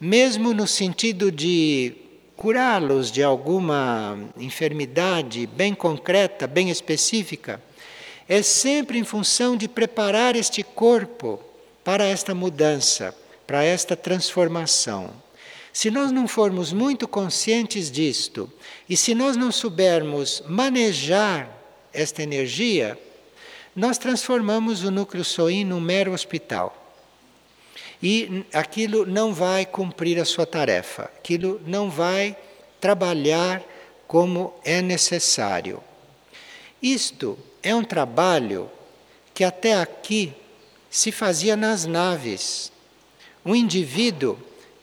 mesmo 0.00 0.52
no 0.52 0.66
sentido 0.66 1.30
de 1.30 1.94
curá-los 2.36 3.12
de 3.12 3.22
alguma 3.22 4.18
enfermidade 4.36 5.46
bem 5.46 5.74
concreta, 5.74 6.44
bem 6.48 6.70
específica, 6.70 7.62
é 8.28 8.42
sempre 8.42 8.98
em 8.98 9.04
função 9.04 9.56
de 9.56 9.68
preparar 9.68 10.34
este 10.34 10.64
corpo 10.64 11.49
para 11.90 12.04
esta 12.04 12.36
mudança, 12.36 13.12
para 13.44 13.64
esta 13.64 13.96
transformação. 13.96 15.10
Se 15.72 15.90
nós 15.90 16.12
não 16.12 16.28
formos 16.28 16.72
muito 16.72 17.08
conscientes 17.08 17.90
disto, 17.90 18.48
e 18.88 18.96
se 18.96 19.12
nós 19.12 19.36
não 19.36 19.50
soubermos 19.50 20.40
manejar 20.46 21.50
esta 21.92 22.22
energia, 22.22 22.96
nós 23.74 23.98
transformamos 23.98 24.84
o 24.84 24.90
núcleo 24.92 25.24
SOIN 25.24 25.64
num 25.64 25.80
mero 25.80 26.12
hospital. 26.12 26.94
E 28.00 28.46
aquilo 28.52 29.04
não 29.04 29.34
vai 29.34 29.66
cumprir 29.66 30.20
a 30.20 30.24
sua 30.24 30.46
tarefa, 30.46 31.10
aquilo 31.18 31.60
não 31.66 31.90
vai 31.90 32.36
trabalhar 32.80 33.64
como 34.06 34.54
é 34.64 34.80
necessário. 34.80 35.82
Isto 36.80 37.36
é 37.64 37.74
um 37.74 37.82
trabalho 37.82 38.70
que 39.34 39.42
até 39.42 39.74
aqui 39.74 40.32
se 40.90 41.12
fazia 41.12 41.56
nas 41.56 41.86
naves. 41.86 42.72
Um 43.46 43.54
indivíduo, 43.54 44.36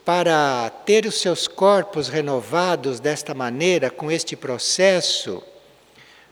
para 0.05 0.69
ter 0.85 1.05
os 1.05 1.19
seus 1.19 1.49
corpos 1.49 2.07
renovados 2.07 3.01
desta 3.01 3.33
maneira, 3.33 3.89
com 3.89 4.09
este 4.09 4.37
processo, 4.37 5.43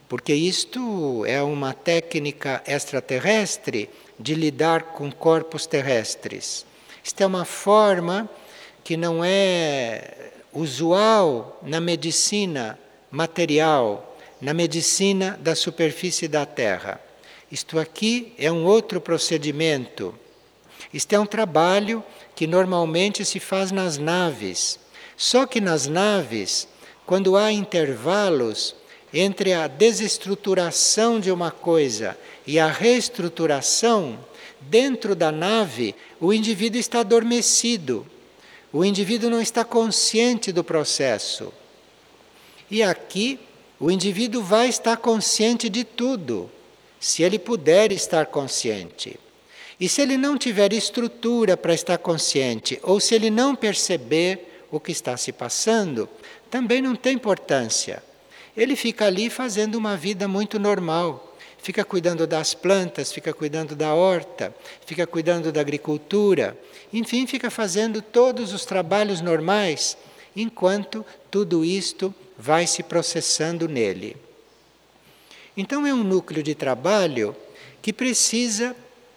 porque 0.07 0.33
isto 0.33 1.25
é 1.25 1.41
uma 1.43 1.73
técnica 1.73 2.63
extraterrestre 2.65 3.89
de 4.17 4.33
lidar 4.33 4.93
com 4.93 5.11
corpos 5.11 5.65
terrestres. 5.65 6.65
Isto 7.03 7.21
é 7.21 7.25
uma 7.25 7.43
forma 7.43 8.29
que 8.81 8.95
não 8.95 9.25
é 9.25 10.31
usual 10.53 11.59
na 11.61 11.81
medicina 11.81 12.79
material, 13.11 14.15
na 14.39 14.53
medicina 14.53 15.37
da 15.41 15.53
superfície 15.53 16.29
da 16.29 16.45
Terra. 16.45 17.01
Isto 17.55 17.79
aqui 17.79 18.33
é 18.37 18.51
um 18.51 18.65
outro 18.65 18.99
procedimento. 18.99 20.13
Isto 20.93 21.13
é 21.13 21.19
um 21.21 21.25
trabalho 21.25 22.03
que 22.35 22.45
normalmente 22.45 23.23
se 23.23 23.39
faz 23.39 23.71
nas 23.71 23.97
naves. 23.97 24.77
Só 25.15 25.45
que 25.45 25.61
nas 25.61 25.87
naves, 25.87 26.67
quando 27.05 27.37
há 27.37 27.53
intervalos 27.53 28.75
entre 29.13 29.53
a 29.53 29.67
desestruturação 29.67 31.17
de 31.17 31.31
uma 31.31 31.49
coisa 31.49 32.17
e 32.45 32.59
a 32.59 32.67
reestruturação, 32.67 34.19
Dentro 34.69 35.15
da 35.15 35.31
nave, 35.31 35.93
o 36.19 36.33
indivíduo 36.33 36.79
está 36.79 37.01
adormecido. 37.01 38.05
O 38.73 38.83
indivíduo 38.83 39.29
não 39.29 39.39
está 39.39 39.63
consciente 39.63 40.51
do 40.51 40.63
processo. 40.63 41.53
E 42.69 42.81
aqui, 42.81 43.39
o 43.79 43.91
indivíduo 43.91 44.41
vai 44.41 44.67
estar 44.67 44.97
consciente 44.97 45.69
de 45.69 45.83
tudo, 45.83 46.49
se 47.05 47.21
ele 47.21 47.37
puder 47.37 47.91
estar 47.91 48.25
consciente. 48.25 49.19
E 49.79 49.87
se 49.87 50.01
ele 50.01 50.17
não 50.17 50.39
tiver 50.39 50.73
estrutura 50.73 51.55
para 51.55 51.71
estar 51.71 51.99
consciente, 51.99 52.79
ou 52.81 52.99
se 52.99 53.13
ele 53.13 53.29
não 53.29 53.55
perceber 53.55 54.63
o 54.71 54.79
que 54.79 54.91
está 54.91 55.15
se 55.15 55.31
passando, 55.31 56.09
também 56.49 56.81
não 56.81 56.95
tem 56.95 57.13
importância. 57.13 58.01
Ele 58.57 58.75
fica 58.75 59.05
ali 59.05 59.29
fazendo 59.29 59.75
uma 59.75 59.95
vida 59.95 60.27
muito 60.27 60.57
normal. 60.57 61.37
Fica 61.59 61.85
cuidando 61.85 62.25
das 62.25 62.55
plantas, 62.55 63.11
fica 63.11 63.31
cuidando 63.31 63.75
da 63.75 63.93
horta, 63.93 64.51
fica 64.83 65.05
cuidando 65.05 65.51
da 65.51 65.61
agricultura, 65.61 66.57
enfim, 66.91 67.27
fica 67.27 67.51
fazendo 67.51 68.01
todos 68.01 68.51
os 68.51 68.65
trabalhos 68.65 69.21
normais, 69.21 69.95
enquanto 70.35 71.05
tudo 71.29 71.63
isto 71.63 72.11
vai 72.35 72.65
se 72.65 72.81
processando 72.81 73.69
nele. 73.69 74.24
Então, 75.57 75.85
é 75.85 75.93
um 75.93 76.03
núcleo 76.03 76.43
de 76.43 76.53
trabalho 76.53 77.35
que 77.81 77.93
precisa, 77.93 78.75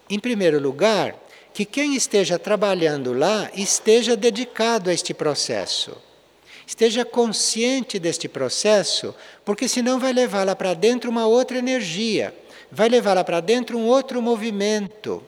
em 0.09 0.19
primeiro 0.19 0.61
lugar, 0.61 1.17
que 1.53 1.65
quem 1.65 1.97
esteja 1.97 2.39
trabalhando 2.39 3.13
lá 3.13 3.51
esteja 3.55 4.17
dedicado 4.17 4.91
a 4.91 4.93
este 4.93 5.13
processo. 5.13 5.97
Esteja 6.65 7.05
consciente 7.05 7.99
deste 7.99 8.29
processo, 8.29 9.15
porque 9.45 9.67
senão 9.67 9.99
vai 9.99 10.13
levá-la 10.13 10.55
para 10.55 10.75
dentro 10.75 11.11
uma 11.11 11.27
outra 11.27 11.59
energia, 11.59 12.33
vai 12.71 12.89
levá-la 12.89 13.25
para 13.25 13.41
dentro 13.41 13.79
um 13.79 13.87
outro 13.87 14.21
movimento. 14.21 15.23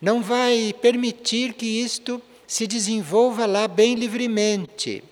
Não 0.00 0.22
vai 0.22 0.74
permitir 0.80 1.52
que 1.52 1.66
isto 1.66 2.20
se 2.46 2.66
desenvolva 2.66 3.44
lá 3.44 3.68
bem 3.68 3.94
livremente. 3.94 5.04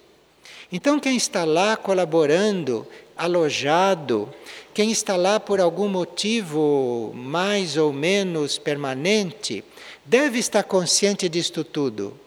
Então, 0.72 0.98
quem 0.98 1.16
está 1.16 1.44
lá 1.44 1.76
colaborando, 1.76 2.86
alojado, 3.16 4.32
quem 4.74 4.90
está 4.90 5.16
lá 5.16 5.40
por 5.40 5.60
algum 5.60 5.88
motivo 5.88 7.12
mais 7.14 7.76
ou 7.76 7.92
menos 7.92 8.58
permanente, 8.58 9.64
deve 10.04 10.38
estar 10.38 10.62
consciente 10.62 11.28
disto 11.28 11.64
tudo. 11.64 12.18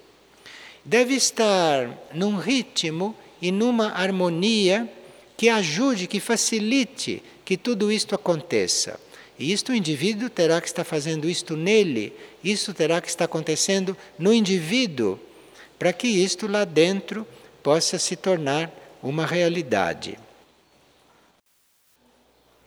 Deve 0.84 1.14
estar 1.14 1.90
num 2.14 2.38
ritmo 2.38 3.16
e 3.42 3.52
numa 3.52 3.92
harmonia 3.92 4.92
que 5.38 5.48
ajude, 5.48 6.08
que 6.08 6.20
facilite 6.20 7.22
que 7.46 7.56
tudo 7.56 7.92
isto 7.92 8.16
aconteça. 8.16 9.00
E 9.38 9.54
isto 9.54 9.72
o 9.72 9.76
indivíduo 9.76 10.30
terá 10.30 10.60
que 10.60 10.68
estar 10.68 10.84
fazendo 10.84 11.30
isto 11.30 11.56
nele, 11.56 12.12
isso 12.44 12.74
terá 12.74 13.00
que 13.00 13.08
estar 13.08 13.26
acontecendo 13.26 13.96
no 14.18 14.34
indivíduo, 14.34 15.18
para 15.78 15.94
que 15.94 16.08
isto 16.08 16.46
lá 16.46 16.66
dentro 16.66 17.26
possa 17.64 17.98
se 17.98 18.18
tornar 18.18 18.70
uma 19.02 19.26
realidade. 19.26 20.18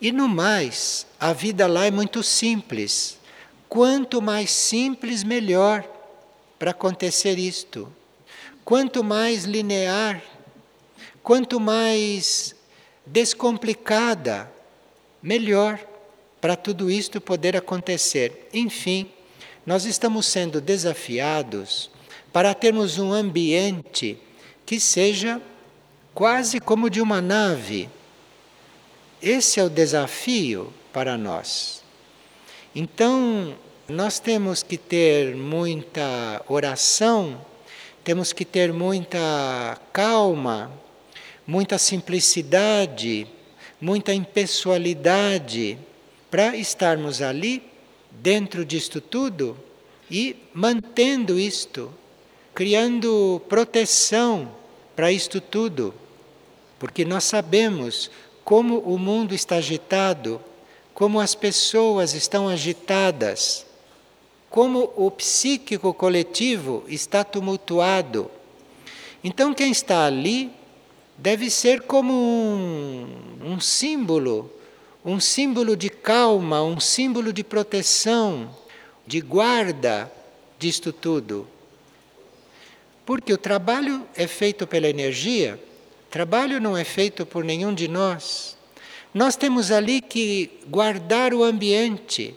E 0.03 0.11
no 0.11 0.27
mais, 0.29 1.07
a 1.21 1.33
vida 1.33 1.69
lá 1.69 1.87
é 1.87 1.91
muito 1.93 2.25
simples. 2.25 3.21
Quanto 3.69 4.21
mais 4.21 4.51
simples, 4.51 5.23
melhor 5.23 5.89
para 6.59 6.73
acontecer 6.73 7.39
isto. 7.39 7.87
Quanto 8.65 9.05
mais 9.05 9.45
linear, 9.45 10.21
quanto 11.23 11.61
mais 11.61 12.53
descomplicada, 13.07 14.53
melhor 15.23 15.79
para 16.41 16.57
tudo 16.57 16.91
isto 16.91 17.21
poder 17.21 17.57
acontecer. 17.57 18.49
Enfim, 18.53 19.09
nós 19.65 19.85
estamos 19.85 20.27
sendo 20.27 20.61
desafiados 20.61 21.89
para 22.33 22.53
termos 22.55 22.99
um 22.99 23.13
ambiente 23.13 24.19
que 24.67 24.81
seja 24.81 25.41
quase 26.13 26.59
como 26.59 26.91
de 26.91 27.01
uma 27.01 27.21
nave 27.21 27.89
esse 29.23 29.61
é 29.61 29.65
o 29.65 29.71
desafio 29.71 30.73
para 30.93 31.17
nós. 31.17 31.83
Então, 32.75 33.55
nós 33.89 34.19
temos 34.19 34.63
que 34.63 34.77
ter 34.77 35.37
muita 35.37 36.43
oração, 36.49 37.41
temos 38.03 38.33
que 38.33 38.45
ter 38.45 38.73
muita 38.73 39.79
calma, 39.93 40.73
muita 41.47 41.79
simplicidade, 41.79 43.27
muita 43.81 44.13
impessoalidade 44.13 45.79
para 46.31 46.57
estarmos 46.57 47.23
ali, 47.23 47.63
dentro 48.11 48.65
disto 48.65 49.01
tudo 49.01 49.57
e 50.11 50.37
mantendo 50.53 51.39
isto, 51.39 51.93
criando 52.55 53.41
proteção 53.49 54.55
para 54.95 55.11
isto 55.11 55.41
tudo, 55.41 55.95
porque 56.79 57.05
nós 57.05 57.25
sabemos 57.25 58.11
como 58.45 58.79
o 58.79 58.99
mundo 58.99 59.35
está 59.35 59.57
agitado, 59.57 60.41
como 60.95 61.21
as 61.21 61.35
pessoas 61.35 62.15
estão 62.15 62.49
agitadas, 62.49 63.67
como 64.51 64.93
o 64.97 65.11
psíquico 65.11 65.95
coletivo 65.95 66.85
está 66.87 67.25
tumultuado. 67.25 68.31
Então, 69.25 69.55
quem 69.55 69.71
está 69.71 70.05
ali 70.05 70.51
deve 71.17 71.49
ser 71.49 71.83
como 71.83 72.13
um, 72.13 73.07
um 73.45 73.61
símbolo, 73.61 74.53
um 75.05 75.21
símbolo 75.21 75.77
de 75.77 75.89
calma, 75.89 76.63
um 76.63 76.81
símbolo 76.81 77.33
de 77.33 77.43
proteção, 77.43 78.55
de 79.07 79.21
guarda 79.21 80.13
disto 80.59 80.93
tudo. 80.93 81.47
Porque 83.07 83.33
o 83.33 83.39
trabalho 83.39 84.07
é 84.15 84.27
feito 84.27 84.67
pela 84.67 84.89
energia 84.89 85.59
Trabalho 86.13 86.61
não 86.61 86.77
é 86.77 86.85
feito 86.85 87.25
por 87.25 87.43
nenhum 87.43 87.73
de 87.73 87.89
nós. 87.89 88.55
Nós 89.15 89.35
temos 89.35 89.71
ali 89.71 90.03
que 90.03 90.51
guardar 90.67 91.33
o 91.33 91.43
ambiente. 91.43 92.35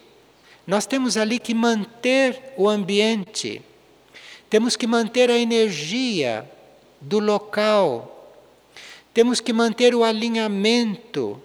Nós 0.66 0.86
temos 0.86 1.18
ali 1.18 1.40
que 1.40 1.54
manter 1.54 2.54
o 2.56 2.70
ambiente. 2.70 3.62
Temos 4.50 4.78
que 4.78 4.88
manter 4.88 5.30
a 5.30 5.38
energia 5.38 6.50
do 7.02 7.20
local. 7.20 8.32
Temos 9.14 9.42
que 9.42 9.52
manter 9.52 9.94
o 9.94 10.06
alinhamento 10.06 11.38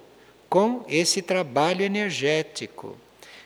com 0.47 0.85
esse 0.87 1.21
trabalho 1.21 1.83
energético, 1.83 2.95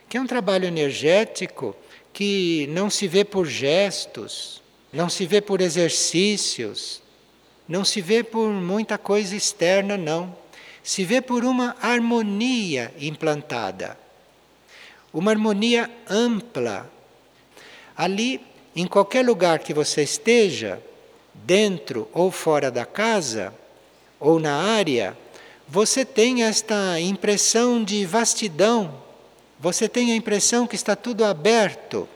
que 0.07 0.15
é 0.15 0.21
um 0.21 0.27
trabalho 0.27 0.65
energético 0.65 1.75
que 2.13 2.67
não 2.69 2.91
se 2.91 3.07
vê 3.07 3.25
por 3.25 3.47
gestos, 3.47 4.61
não 4.93 5.09
se 5.09 5.25
vê 5.25 5.41
por 5.41 5.59
exercícios, 5.59 7.01
não 7.67 7.83
se 7.83 8.01
vê 8.01 8.23
por 8.23 8.49
muita 8.49 8.97
coisa 8.97 9.35
externa, 9.35 9.97
não. 9.97 10.35
Se 10.83 11.03
vê 11.03 11.19
por 11.19 11.43
uma 11.43 11.75
harmonia 11.81 12.93
implantada. 12.99 13.97
Uma 15.11 15.31
harmonia 15.31 15.89
ampla. 16.07 16.89
Ali, 17.97 18.39
em 18.75 18.85
qualquer 18.85 19.25
lugar 19.25 19.59
que 19.59 19.73
você 19.73 20.03
esteja, 20.03 20.81
dentro 21.33 22.07
ou 22.13 22.29
fora 22.29 22.69
da 22.69 22.85
casa, 22.85 23.53
ou 24.19 24.39
na 24.39 24.55
área, 24.55 25.17
você 25.67 26.05
tem 26.05 26.43
esta 26.43 26.99
impressão 26.99 27.83
de 27.83 28.05
vastidão, 28.05 29.01
você 29.59 29.89
tem 29.89 30.11
a 30.11 30.15
impressão 30.15 30.67
que 30.67 30.75
está 30.75 30.95
tudo 30.95 31.25
aberto. 31.25 32.07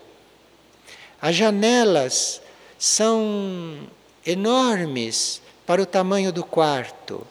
As 1.19 1.35
janelas 1.35 2.41
são 2.77 3.88
enormes 4.25 5.41
para 5.65 5.82
o 5.82 5.86
tamanho 5.86 6.32
do 6.32 6.43
quarto. 6.43 7.25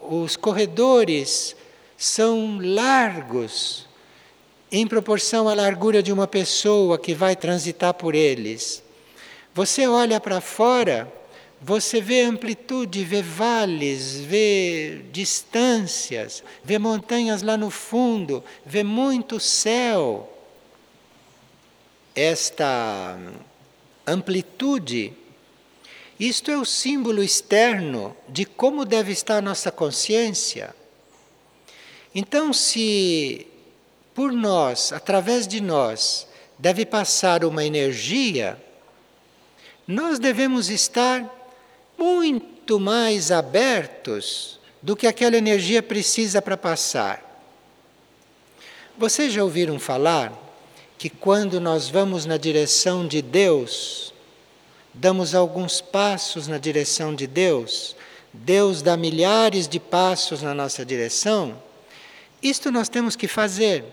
Os 0.00 0.36
corredores 0.36 1.56
são 1.96 2.58
largos 2.60 3.86
em 4.70 4.86
proporção 4.86 5.48
à 5.48 5.54
largura 5.54 6.02
de 6.02 6.12
uma 6.12 6.26
pessoa 6.26 6.98
que 6.98 7.14
vai 7.14 7.36
transitar 7.36 7.94
por 7.94 8.14
eles. 8.14 8.82
Você 9.54 9.86
olha 9.86 10.20
para 10.20 10.40
fora, 10.40 11.10
você 11.62 12.00
vê 12.00 12.22
amplitude, 12.22 13.04
vê 13.04 13.22
vales, 13.22 14.16
vê 14.16 15.00
distâncias, 15.12 16.42
vê 16.62 16.78
montanhas 16.78 17.40
lá 17.40 17.56
no 17.56 17.70
fundo, 17.70 18.44
vê 18.66 18.82
muito 18.82 19.40
céu. 19.40 20.30
Esta 22.14 23.18
amplitude 24.06 25.12
isto 26.18 26.50
é 26.50 26.56
o 26.56 26.64
símbolo 26.64 27.22
externo 27.22 28.16
de 28.28 28.44
como 28.44 28.84
deve 28.84 29.12
estar 29.12 29.38
a 29.38 29.42
nossa 29.42 29.70
consciência. 29.72 30.74
Então, 32.14 32.52
se 32.52 33.46
por 34.14 34.32
nós, 34.32 34.92
através 34.92 35.48
de 35.48 35.60
nós, 35.60 36.28
deve 36.56 36.86
passar 36.86 37.44
uma 37.44 37.64
energia, 37.64 38.56
nós 39.86 40.20
devemos 40.20 40.70
estar 40.70 41.28
muito 41.98 42.78
mais 42.78 43.32
abertos 43.32 44.60
do 44.80 44.94
que 44.94 45.06
aquela 45.06 45.36
energia 45.36 45.82
precisa 45.82 46.40
para 46.40 46.56
passar. 46.56 47.22
Vocês 48.96 49.32
já 49.32 49.42
ouviram 49.42 49.80
falar 49.80 50.32
que 50.96 51.10
quando 51.10 51.60
nós 51.60 51.88
vamos 51.88 52.24
na 52.24 52.36
direção 52.36 53.06
de 53.06 53.20
Deus, 53.20 54.13
damos 54.94 55.34
alguns 55.34 55.80
passos 55.80 56.46
na 56.46 56.56
direção 56.56 57.14
de 57.14 57.26
Deus, 57.26 57.96
Deus 58.32 58.80
dá 58.80 58.96
milhares 58.96 59.68
de 59.68 59.78
passos 59.78 60.42
na 60.42 60.54
nossa 60.54 60.84
direção, 60.84 61.60
isto 62.42 62.70
nós 62.70 62.88
temos 62.88 63.16
que 63.16 63.26
fazer. 63.26 63.84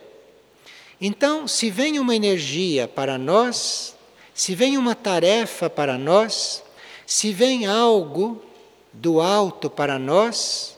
Então, 0.99 1.47
se 1.47 1.69
vem 1.69 1.99
uma 1.99 2.15
energia 2.15 2.87
para 2.87 3.17
nós, 3.17 3.95
se 4.33 4.53
vem 4.53 4.77
uma 4.77 4.93
tarefa 4.93 5.69
para 5.69 5.97
nós, 5.97 6.63
se 7.05 7.31
vem 7.31 7.65
algo 7.65 8.41
do 8.93 9.19
alto 9.19 9.69
para 9.69 9.97
nós, 9.97 10.77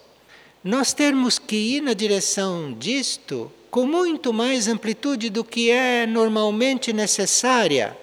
nós 0.63 0.93
temos 0.93 1.37
que 1.37 1.55
ir 1.55 1.81
na 1.81 1.93
direção 1.93 2.73
disto 2.73 3.51
com 3.69 3.85
muito 3.85 4.31
mais 4.31 4.67
amplitude 4.67 5.29
do 5.29 5.43
que 5.43 5.69
é 5.69 6.05
normalmente 6.05 6.93
necessária. 6.93 7.97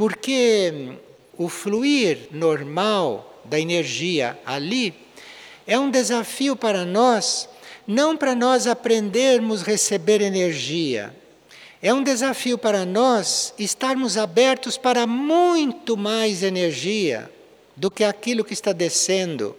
Porque 0.00 0.94
o 1.36 1.46
fluir 1.46 2.28
normal 2.30 3.42
da 3.44 3.60
energia 3.60 4.38
ali 4.46 4.94
é 5.66 5.78
um 5.78 5.90
desafio 5.90 6.56
para 6.56 6.86
nós, 6.86 7.46
não 7.86 8.16
para 8.16 8.34
nós 8.34 8.66
aprendermos 8.66 9.60
a 9.60 9.66
receber 9.66 10.22
energia. 10.22 11.14
É 11.82 11.92
um 11.92 12.02
desafio 12.02 12.56
para 12.56 12.86
nós 12.86 13.52
estarmos 13.58 14.16
abertos 14.16 14.78
para 14.78 15.06
muito 15.06 15.98
mais 15.98 16.42
energia 16.42 17.30
do 17.76 17.90
que 17.90 18.02
aquilo 18.02 18.42
que 18.42 18.54
está 18.54 18.72
descendo. 18.72 19.54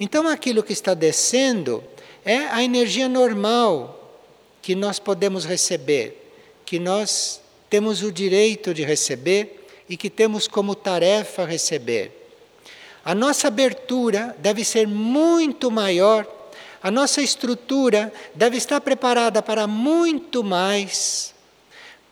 Então, 0.00 0.26
aquilo 0.26 0.62
que 0.62 0.72
está 0.72 0.94
descendo 0.94 1.84
é 2.24 2.38
a 2.38 2.64
energia 2.64 3.06
normal 3.06 4.18
que 4.62 4.74
nós 4.74 4.98
podemos 4.98 5.44
receber, 5.44 6.32
que 6.64 6.78
nós 6.78 7.42
temos 7.68 8.02
o 8.02 8.10
direito 8.10 8.72
de 8.72 8.82
receber 8.82 9.57
e 9.88 9.96
que 9.96 10.10
temos 10.10 10.46
como 10.46 10.74
tarefa 10.74 11.44
receber. 11.44 12.12
A 13.04 13.14
nossa 13.14 13.48
abertura 13.48 14.36
deve 14.38 14.64
ser 14.64 14.86
muito 14.86 15.70
maior, 15.70 16.26
a 16.82 16.90
nossa 16.90 17.22
estrutura 17.22 18.12
deve 18.34 18.56
estar 18.56 18.80
preparada 18.80 19.42
para 19.42 19.66
muito 19.66 20.44
mais, 20.44 21.34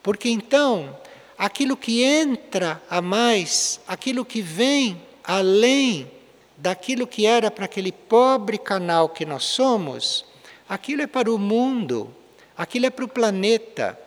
porque 0.01 0.29
então 0.29 0.97
aquilo 1.37 1.77
que 1.77 2.03
entra 2.03 2.81
a 2.89 3.01
mais, 3.01 3.79
aquilo 3.87 4.25
que 4.25 4.41
vem 4.41 4.99
além 5.23 6.09
daquilo 6.57 7.05
que 7.05 7.25
era 7.25 7.51
para 7.51 7.65
aquele 7.65 7.91
pobre 7.91 8.57
canal 8.57 9.09
que 9.09 9.25
nós 9.25 9.43
somos, 9.43 10.25
aquilo 10.67 11.03
é 11.03 11.07
para 11.07 11.31
o 11.31 11.37
mundo, 11.37 12.13
aquilo 12.57 12.87
é 12.87 12.89
para 12.89 13.05
o 13.05 13.07
planeta. 13.07 14.06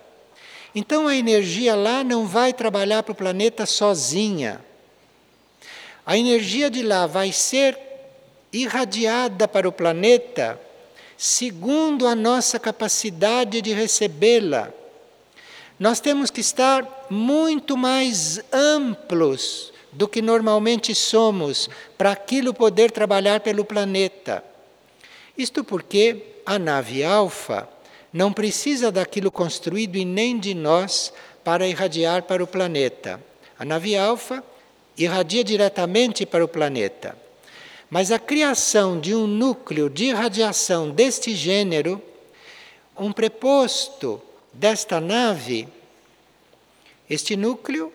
Então 0.75 1.09
a 1.09 1.17
energia 1.17 1.75
lá 1.75 2.05
não 2.05 2.27
vai 2.27 2.53
trabalhar 2.53 3.03
para 3.03 3.13
o 3.13 3.17
planeta 3.17 3.67
sozinha. 3.67 4.61
A 6.07 6.17
energia 6.17 6.71
de 6.71 6.83
lá 6.83 7.07
vai 7.07 7.33
ser 7.33 7.79
irradiada 8.53 9.47
para 9.47 9.69
o 9.69 9.73
planeta 9.73 10.59
segundo 11.17 12.07
a 12.07 12.15
nossa 12.15 12.59
capacidade 12.59 13.61
de 13.61 13.75
recebê-la. 13.75 14.73
Nós 15.79 16.01
temos 16.01 16.31
que 16.31 16.41
estar 16.41 17.07
muito 17.11 17.77
mais 17.77 18.41
amplos 18.51 19.71
do 19.93 20.09
que 20.09 20.23
normalmente 20.23 20.95
somos 20.95 21.69
para 21.99 22.13
aquilo 22.13 22.55
poder 22.55 22.91
trabalhar 22.91 23.41
pelo 23.41 23.67
planeta. 23.67 24.43
Isto 25.37 25.63
porque 25.63 26.37
a 26.47 26.59
nave 26.59 27.05
alfa 27.05 27.69
não 28.13 28.33
precisa 28.33 28.91
daquilo 28.91 29.31
construído 29.31 29.97
e 29.97 30.05
nem 30.05 30.39
de 30.39 30.55
nós 30.55 31.13
para 31.45 31.67
irradiar 31.67 32.25
para 32.25 32.43
o 32.43 32.47
planeta. 32.47 33.21
A 33.59 33.65
nave 33.65 33.97
alfa 33.97 34.43
irradia 34.97 35.45
diretamente 35.45 36.27
para 36.27 36.45
o 36.45 36.49
planeta. 36.49 37.17
Mas 37.89 38.13
a 38.13 38.19
criação 38.19 39.01
de 39.01 39.15
um 39.15 39.27
núcleo 39.27 39.89
de 39.89 40.07
irradiação 40.07 40.91
deste 40.91 41.35
gênero, 41.35 42.01
um 42.99 43.13
preposto 43.13 44.21
desta 44.53 45.01
nave, 45.01 45.67
este 47.09 47.37
núcleo 47.37 47.93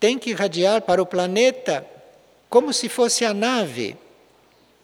tem 0.00 0.18
que 0.18 0.30
irradiar 0.30 0.82
para 0.82 1.02
o 1.02 1.06
planeta 1.06 1.86
como 2.48 2.72
se 2.72 2.88
fosse 2.88 3.24
a 3.24 3.34
nave, 3.34 3.96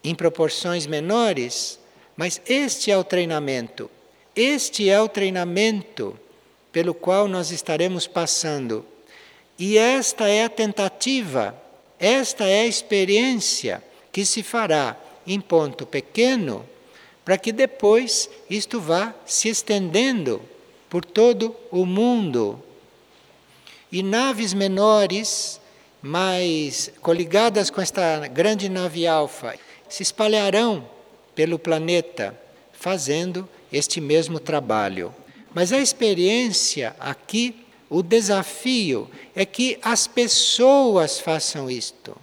em 0.02 0.14
proporções 0.14 0.86
menores, 0.86 1.78
mas 2.16 2.40
este 2.46 2.90
é 2.90 2.98
o 2.98 3.04
treinamento. 3.04 3.90
Este 4.34 4.88
é 4.88 5.00
o 5.00 5.08
treinamento 5.08 6.18
pelo 6.72 6.94
qual 6.94 7.26
nós 7.26 7.50
estaremos 7.50 8.06
passando. 8.06 8.84
E 9.58 9.76
esta 9.76 10.28
é 10.28 10.44
a 10.44 10.48
tentativa, 10.48 11.54
esta 11.98 12.44
é 12.44 12.62
a 12.62 12.66
experiência 12.66 13.82
que 14.12 14.24
se 14.24 14.42
fará 14.42 14.96
em 15.26 15.40
ponto 15.40 15.84
pequeno, 15.84 16.66
para 17.24 17.36
que 17.36 17.52
depois 17.52 18.30
isto 18.48 18.80
vá 18.80 19.14
se 19.26 19.48
estendendo 19.48 20.40
por 20.88 21.04
todo 21.04 21.54
o 21.70 21.84
mundo 21.84 22.62
e 23.92 24.02
naves 24.02 24.54
menores, 24.54 25.60
mais 26.00 26.90
coligadas 27.02 27.70
com 27.70 27.80
esta 27.80 28.26
grande 28.28 28.68
nave 28.68 29.06
alfa, 29.06 29.56
se 29.88 30.02
espalharão 30.02 30.88
pelo 31.34 31.58
planeta 31.58 32.38
fazendo 32.72 33.48
este 33.72 34.00
mesmo 34.00 34.38
trabalho. 34.38 35.14
Mas 35.54 35.72
a 35.72 35.78
experiência 35.78 36.94
aqui, 36.98 37.66
o 37.88 38.02
desafio 38.02 39.10
é 39.34 39.44
que 39.44 39.78
as 39.82 40.06
pessoas 40.06 41.18
façam 41.18 41.70
isto. 41.70 42.16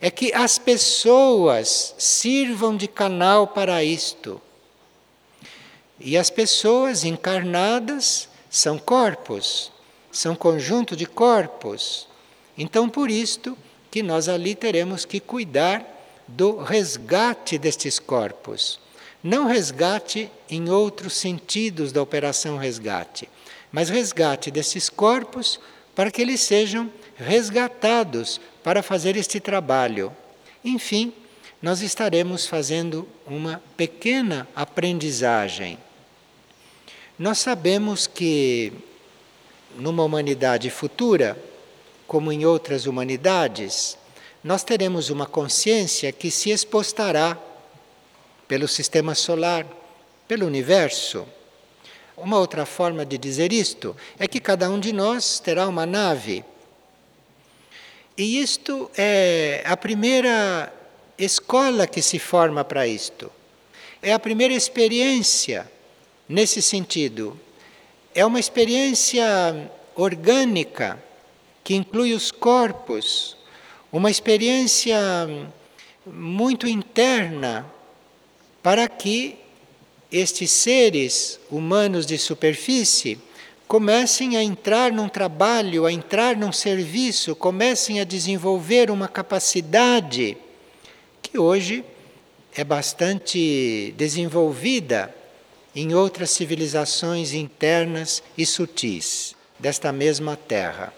É 0.00 0.10
que 0.10 0.32
as 0.32 0.58
pessoas 0.58 1.94
sirvam 1.96 2.76
de 2.76 2.88
canal 2.88 3.46
para 3.46 3.82
isto. 3.82 4.40
E 5.98 6.16
as 6.16 6.28
pessoas 6.30 7.04
encarnadas 7.04 8.28
são 8.50 8.78
corpos 8.78 9.72
são 10.14 10.34
conjunto 10.34 10.96
de 10.96 11.06
corpos. 11.06 12.06
Então, 12.56 12.88
por 12.88 13.10
isto 13.10 13.58
que 13.90 14.02
nós 14.02 14.28
ali 14.28 14.54
teremos 14.54 15.04
que 15.04 15.20
cuidar 15.20 15.84
do 16.26 16.56
resgate 16.58 17.58
destes 17.58 17.98
corpos. 17.98 18.78
Não 19.24 19.46
resgate 19.46 20.30
em 20.50 20.68
outros 20.68 21.14
sentidos 21.14 21.92
da 21.92 22.02
operação 22.02 22.58
resgate, 22.58 23.26
mas 23.72 23.88
resgate 23.88 24.50
desses 24.50 24.90
corpos 24.90 25.58
para 25.94 26.10
que 26.10 26.20
eles 26.20 26.42
sejam 26.42 26.92
resgatados 27.16 28.38
para 28.62 28.82
fazer 28.82 29.16
este 29.16 29.40
trabalho. 29.40 30.14
Enfim, 30.62 31.10
nós 31.62 31.80
estaremos 31.80 32.46
fazendo 32.46 33.08
uma 33.26 33.62
pequena 33.78 34.46
aprendizagem. 34.54 35.78
Nós 37.18 37.38
sabemos 37.38 38.06
que 38.06 38.74
numa 39.74 40.04
humanidade 40.04 40.68
futura, 40.68 41.34
como 42.06 42.30
em 42.30 42.44
outras 42.44 42.84
humanidades, 42.84 43.96
nós 44.42 44.62
teremos 44.62 45.08
uma 45.08 45.24
consciência 45.24 46.12
que 46.12 46.30
se 46.30 46.50
expostará 46.50 47.38
pelo 48.46 48.68
sistema 48.68 49.14
solar, 49.14 49.66
pelo 50.28 50.46
universo. 50.46 51.26
Uma 52.16 52.38
outra 52.38 52.64
forma 52.64 53.04
de 53.04 53.18
dizer 53.18 53.52
isto 53.52 53.96
é 54.18 54.26
que 54.26 54.40
cada 54.40 54.70
um 54.70 54.78
de 54.78 54.92
nós 54.92 55.40
terá 55.40 55.68
uma 55.68 55.84
nave. 55.84 56.44
E 58.16 58.40
isto 58.40 58.90
é 58.96 59.62
a 59.64 59.76
primeira 59.76 60.72
escola 61.18 61.86
que 61.86 62.00
se 62.00 62.18
forma 62.18 62.64
para 62.64 62.86
isto. 62.86 63.30
É 64.00 64.12
a 64.12 64.18
primeira 64.18 64.54
experiência 64.54 65.70
nesse 66.28 66.62
sentido 66.62 67.38
é 68.14 68.24
uma 68.24 68.38
experiência 68.38 69.70
orgânica 69.96 71.02
que 71.64 71.74
inclui 71.74 72.14
os 72.14 72.30
corpos, 72.30 73.36
uma 73.90 74.10
experiência 74.10 74.96
muito 76.06 76.68
interna 76.68 77.66
para 78.64 78.88
que 78.88 79.36
estes 80.10 80.50
seres 80.50 81.38
humanos 81.50 82.06
de 82.06 82.16
superfície 82.16 83.18
comecem 83.68 84.38
a 84.38 84.42
entrar 84.42 84.90
num 84.90 85.06
trabalho, 85.06 85.84
a 85.84 85.92
entrar 85.92 86.34
num 86.34 86.50
serviço, 86.50 87.36
comecem 87.36 88.00
a 88.00 88.04
desenvolver 88.04 88.90
uma 88.90 89.06
capacidade 89.06 90.38
que 91.20 91.36
hoje 91.38 91.84
é 92.56 92.64
bastante 92.64 93.92
desenvolvida 93.98 95.14
em 95.76 95.92
outras 95.92 96.30
civilizações 96.30 97.34
internas 97.34 98.22
e 98.38 98.46
sutis 98.46 99.36
desta 99.58 99.92
mesma 99.92 100.36
terra. 100.36 100.90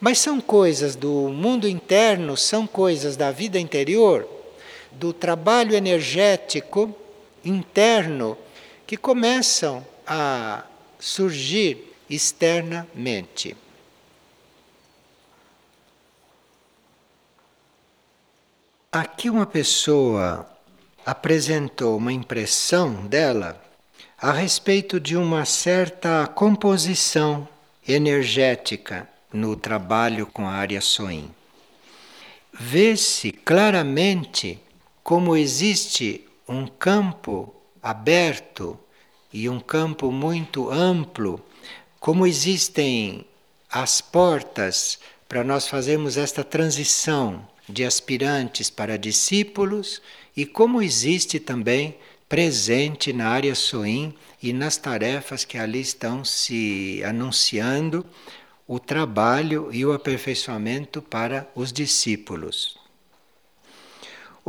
Mas 0.00 0.20
são 0.20 0.40
coisas 0.40 0.96
do 0.96 1.28
mundo 1.28 1.68
interno, 1.68 2.34
são 2.34 2.66
coisas 2.66 3.14
da 3.14 3.30
vida 3.30 3.58
interior, 3.58 4.37
do 4.98 5.12
trabalho 5.12 5.74
energético 5.74 6.94
interno 7.44 8.36
que 8.86 8.96
começam 8.96 9.86
a 10.06 10.64
surgir 10.98 11.94
externamente. 12.10 13.56
Aqui 18.90 19.30
uma 19.30 19.46
pessoa 19.46 20.48
apresentou 21.06 21.96
uma 21.96 22.12
impressão 22.12 23.06
dela 23.06 23.62
a 24.20 24.32
respeito 24.32 24.98
de 24.98 25.16
uma 25.16 25.44
certa 25.44 26.26
composição 26.26 27.46
energética 27.86 29.08
no 29.32 29.54
trabalho 29.54 30.26
com 30.26 30.48
a 30.48 30.52
área 30.52 30.80
Soin. 30.80 31.30
Vê-se 32.52 33.30
claramente 33.30 34.58
como 35.08 35.34
existe 35.34 36.26
um 36.46 36.66
campo 36.66 37.54
aberto 37.82 38.78
e 39.32 39.48
um 39.48 39.58
campo 39.58 40.12
muito 40.12 40.70
amplo, 40.70 41.42
como 41.98 42.26
existem 42.26 43.24
as 43.70 44.02
portas 44.02 44.98
para 45.26 45.42
nós 45.42 45.66
fazermos 45.66 46.18
esta 46.18 46.44
transição 46.44 47.48
de 47.66 47.86
aspirantes 47.86 48.68
para 48.68 48.98
discípulos 48.98 50.02
e 50.36 50.44
como 50.44 50.82
existe 50.82 51.40
também 51.40 51.96
presente 52.28 53.10
na 53.10 53.30
área 53.30 53.54
Soim 53.54 54.14
e 54.42 54.52
nas 54.52 54.76
tarefas 54.76 55.42
que 55.42 55.56
ali 55.56 55.80
estão 55.80 56.22
se 56.22 57.02
anunciando 57.02 58.04
o 58.66 58.78
trabalho 58.78 59.70
e 59.72 59.86
o 59.86 59.92
aperfeiçoamento 59.94 61.00
para 61.00 61.50
os 61.54 61.72
discípulos. 61.72 62.77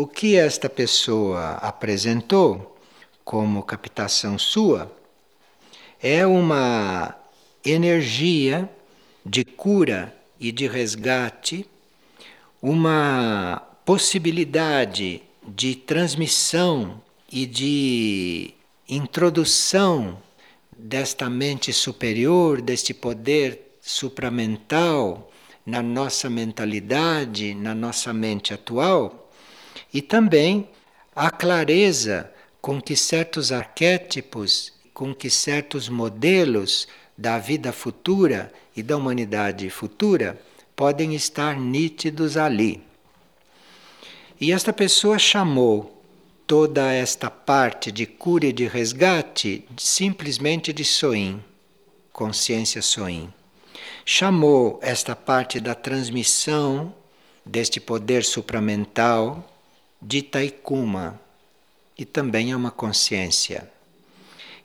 O 0.01 0.07
que 0.07 0.38
esta 0.38 0.69
pessoa 0.69 1.55
apresentou 1.55 2.79
como 3.25 3.62
captação 3.63 4.39
sua 4.39 4.89
é 6.01 6.25
uma 6.25 7.13
energia 7.65 8.69
de 9.25 9.43
cura 9.43 10.15
e 10.39 10.53
de 10.53 10.69
resgate, 10.69 11.65
uma 12.62 13.62
possibilidade 13.83 15.21
de 15.45 15.75
transmissão 15.75 17.01
e 17.29 17.45
de 17.45 18.53
introdução 18.88 20.17
desta 20.77 21.29
mente 21.29 21.73
superior, 21.73 22.62
deste 22.62 22.93
poder 22.93 23.75
supramental 23.81 25.29
na 25.65 25.83
nossa 25.83 26.29
mentalidade, 26.29 27.53
na 27.53 27.75
nossa 27.75 28.13
mente 28.13 28.53
atual, 28.53 29.25
e 29.93 30.02
também 30.02 30.69
a 31.15 31.30
clareza 31.30 32.32
com 32.62 32.82
que 32.82 32.95
certos 32.95 33.52
arquétipos, 33.52 34.73
com 34.93 35.13
que 35.13 35.30
certos 35.30 35.89
modelos 35.89 36.88
da 37.17 37.38
vida 37.38 37.71
futura 37.71 38.52
e 38.75 38.84
da 38.84 38.95
humanidade 38.95 39.69
futura 39.69 40.39
podem 40.75 41.15
estar 41.15 41.60
nítidos 41.60 42.38
ali. 42.38 42.82
E 44.39 44.54
esta 44.54 44.71
pessoa 44.71 45.19
chamou 45.19 46.02
toda 46.47 46.91
esta 46.93 47.30
parte 47.30 47.91
de 47.91 48.06
cura 48.06 48.45
e 48.47 48.54
de 48.54 48.65
resgate 48.65 49.65
simplesmente 49.78 50.71
de 50.71 50.86
Soin, 50.86 51.43
consciência 52.13 52.82
Soin. 52.82 53.34
Chamou 54.06 54.80
esta 54.82 55.15
parte 55.15 55.60
da 55.60 55.75
transmissão 55.75 56.93
deste 57.45 57.80
poder 57.80 58.23
supramental 58.23 59.45
de 60.01 60.21
Taikuma, 60.21 61.19
e 61.97 62.05
também 62.05 62.51
é 62.51 62.55
uma 62.55 62.71
consciência. 62.71 63.69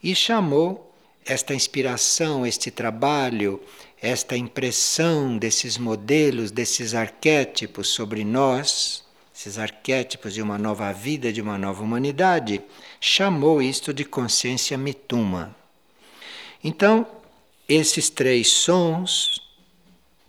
E 0.01 0.15
chamou 0.15 0.93
esta 1.25 1.53
inspiração, 1.53 2.45
este 2.45 2.71
trabalho, 2.71 3.61
esta 4.01 4.37
impressão 4.37 5.37
desses 5.37 5.77
modelos, 5.77 6.51
desses 6.51 6.93
arquétipos 6.93 7.89
sobre 7.89 8.23
nós, 8.23 9.03
esses 9.35 9.57
arquétipos 9.57 10.33
de 10.33 10.41
uma 10.41 10.57
nova 10.57 10.93
vida, 10.93 11.33
de 11.33 11.41
uma 11.41 11.57
nova 11.57 11.83
humanidade, 11.83 12.61
chamou 13.01 13.61
isto 13.61 13.93
de 13.93 14.05
consciência 14.05 14.77
mituma. 14.77 15.53
Então, 16.63 17.05
esses 17.67 18.09
três 18.09 18.47
sons, 18.47 19.41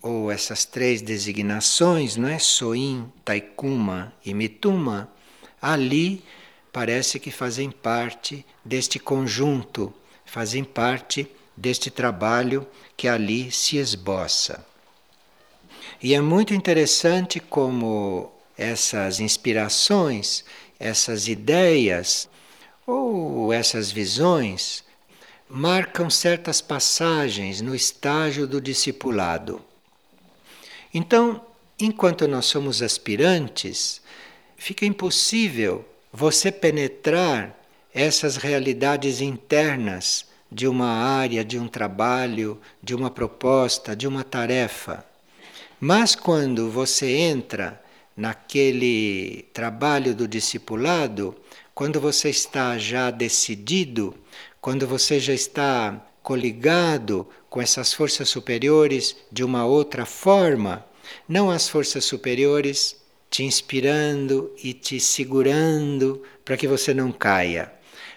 ou 0.03 0.31
essas 0.31 0.65
três 0.65 1.03
designações, 1.03 2.17
não 2.17 2.29
é? 2.29 2.39
Soin, 2.39 3.11
Taikuma 3.25 4.13
e 4.25 4.33
Mituma, 4.33 5.11
ali 5.61 6.23
parece 6.73 7.19
que 7.19 7.31
fazem 7.31 7.71
parte 7.71 8.45
deste 8.65 8.99
conjunto, 8.99 9.93
fazem 10.25 10.63
parte 10.63 11.29
deste 11.57 11.91
trabalho 11.91 12.67
que 12.97 13.09
ali 13.09 13.51
se 13.51 13.79
esboça. 13.79 14.65
E 16.03 16.15
é 16.15 16.21
muito 16.21 16.53
interessante 16.53 17.41
como 17.41 18.31
essas 18.57 19.21
inspirações, 19.21 20.45
essas 20.79 21.29
ideias 21.29 22.29
ou 22.87 23.53
essas 23.53 23.91
visões 23.91 24.85
marcam 25.49 26.11
certas 26.11 26.61
passagens 26.61 27.61
no 27.61 27.75
estágio 27.75 28.47
do 28.47 28.61
discipulado. 28.61 29.63
Então, 30.99 31.43
enquanto 31.79 32.27
nós 32.27 32.47
somos 32.47 32.81
aspirantes, 32.81 34.01
fica 34.57 34.87
impossível 34.87 35.85
você 36.11 36.51
penetrar 36.51 37.55
essas 37.93 38.39
realidades 38.39 39.21
internas 39.21 40.25
de 40.51 40.67
uma 40.67 40.89
área, 40.89 41.45
de 41.45 41.59
um 41.59 41.69
trabalho, 41.69 42.59
de 42.83 42.95
uma 42.95 43.11
proposta, 43.11 43.95
de 43.95 44.09
uma 44.09 44.25
tarefa. 44.25 45.05
Mas 45.79 46.15
quando 46.15 46.71
você 46.71 47.15
entra 47.15 47.79
naquele 48.17 49.47
trabalho 49.53 50.15
do 50.15 50.27
discipulado, 50.27 51.37
quando 51.75 52.01
você 52.01 52.31
está 52.31 52.79
já 52.79 53.11
decidido, 53.11 54.15
quando 54.63 54.87
você 54.87 55.21
já 55.21 55.35
está 55.35 56.03
coligado 56.27 57.25
com 57.49 57.62
essas 57.62 57.93
forças 57.93 58.29
superiores 58.29 59.15
de 59.31 59.45
uma 59.45 59.65
outra 59.65 60.05
forma, 60.05 60.85
não 61.29 61.49
as 61.49 61.69
forças 61.69 62.05
superiores 62.05 62.97
te 63.31 63.45
inspirando 63.45 64.53
e 64.61 64.73
te 64.73 64.99
segurando 64.99 66.21
para 66.45 66.57
que 66.57 66.67
você 66.67 66.93
não 66.93 67.12
caia. 67.12 67.73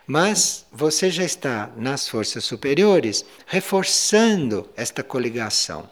Mas 0.08 0.65
você 0.72 1.12
já 1.12 1.24
está 1.24 1.72
nas 1.78 2.10
forças 2.10 2.43
superiores 2.43 3.24
reforçando 3.45 4.67
esta 4.76 5.04
coligação 5.04 5.88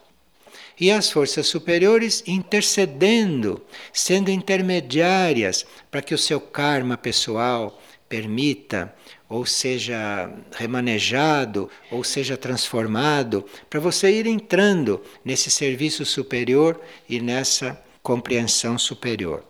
e 0.80 0.90
as 0.90 1.12
forças 1.12 1.46
superiores 1.46 2.24
intercedendo, 2.26 3.62
sendo 3.94 4.32
intermediárias 4.32 5.68
para 5.92 6.02
que 6.02 6.16
o 6.16 6.18
seu 6.18 6.42
karma 6.42 6.98
pessoal 6.98 7.80
permita 8.08 8.94
ou 9.30 9.46
seja 9.46 10.32
remanejado 10.52 11.70
ou 11.92 12.04
seja 12.04 12.38
transformado 12.38 13.46
para 13.70 13.80
você 13.80 14.12
ir 14.12 14.26
entrando 14.26 15.02
nesse 15.24 15.52
serviço 15.52 16.06
superior 16.06 16.80
e 17.10 17.20
nessa 17.20 17.82
compreensão 18.02 18.78
superior. 18.78 19.44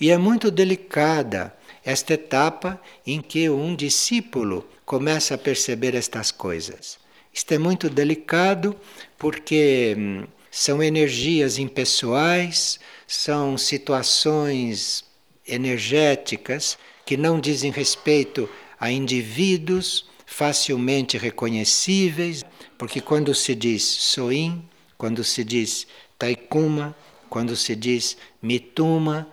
E 0.00 0.10
é 0.10 0.18
muito 0.18 0.50
delicada 0.50 1.54
esta 1.84 2.14
etapa 2.14 2.80
em 3.06 3.20
que 3.20 3.48
um 3.48 3.74
discípulo 3.74 4.68
começa 4.84 5.34
a 5.34 5.38
perceber 5.38 5.94
estas 5.94 6.30
coisas. 6.30 6.98
Isto 7.32 7.52
é 7.52 7.58
muito 7.58 7.88
delicado 7.90 8.76
porque 9.18 9.94
hum, 9.98 10.24
são 10.50 10.82
energias 10.82 11.58
impessoais, 11.58 12.78
são 13.06 13.58
situações 13.58 15.04
energéticas 15.46 16.78
que 17.04 17.16
não 17.16 17.38
dizem 17.38 17.70
respeito 17.70 18.48
a 18.78 18.90
indivíduos 18.90 20.06
facilmente 20.26 21.16
reconhecíveis, 21.16 22.44
porque 22.76 23.00
quando 23.00 23.34
se 23.34 23.54
diz 23.54 23.82
Soin, 23.82 24.62
quando 24.96 25.22
se 25.22 25.44
diz 25.44 25.86
Taikuma, 26.18 26.94
quando 27.28 27.54
se 27.56 27.76
diz 27.76 28.16
Mituma, 28.42 29.28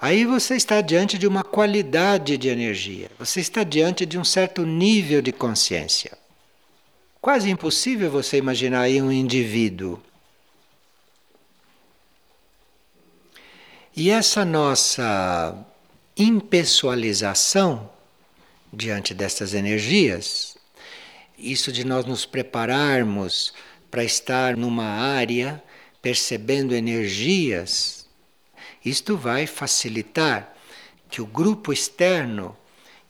aí 0.00 0.24
você 0.24 0.54
está 0.54 0.80
diante 0.80 1.18
de 1.18 1.26
uma 1.26 1.42
qualidade 1.42 2.36
de 2.36 2.48
energia, 2.48 3.10
você 3.18 3.40
está 3.40 3.62
diante 3.62 4.06
de 4.06 4.18
um 4.18 4.24
certo 4.24 4.64
nível 4.64 5.20
de 5.20 5.32
consciência. 5.32 6.16
Quase 7.20 7.50
impossível 7.50 8.10
você 8.10 8.38
imaginar 8.38 8.82
aí 8.82 9.02
um 9.02 9.10
indivíduo. 9.10 10.00
E 13.94 14.10
essa 14.10 14.44
nossa 14.44 15.66
impessoalização 16.18 17.88
diante 18.72 19.14
destas 19.14 19.54
energias, 19.54 20.56
isso 21.38 21.70
de 21.70 21.84
nós 21.84 22.04
nos 22.04 22.26
prepararmos 22.26 23.54
para 23.90 24.02
estar 24.02 24.56
numa 24.56 24.84
área 24.84 25.62
percebendo 26.02 26.74
energias, 26.74 28.06
isto 28.84 29.16
vai 29.16 29.46
facilitar 29.46 30.54
que 31.08 31.22
o 31.22 31.26
grupo 31.26 31.72
externo 31.72 32.56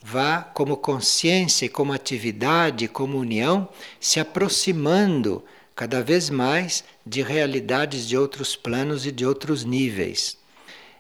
vá 0.03 0.43
como 0.43 0.77
consciência 0.77 1.67
e 1.67 1.69
como 1.69 1.93
atividade, 1.93 2.89
como 2.89 3.19
união, 3.19 3.69
se 3.99 4.21
aproximando 4.21 5.45
cada 5.75 6.03
vez 6.03 6.31
mais 6.31 6.85
de 7.05 7.23
realidades 7.23 8.07
de 8.07 8.17
outros 8.17 8.55
planos 8.55 9.07
e 9.07 9.13
de 9.13 9.25
outros 9.25 9.65
níveis. 9.65 10.37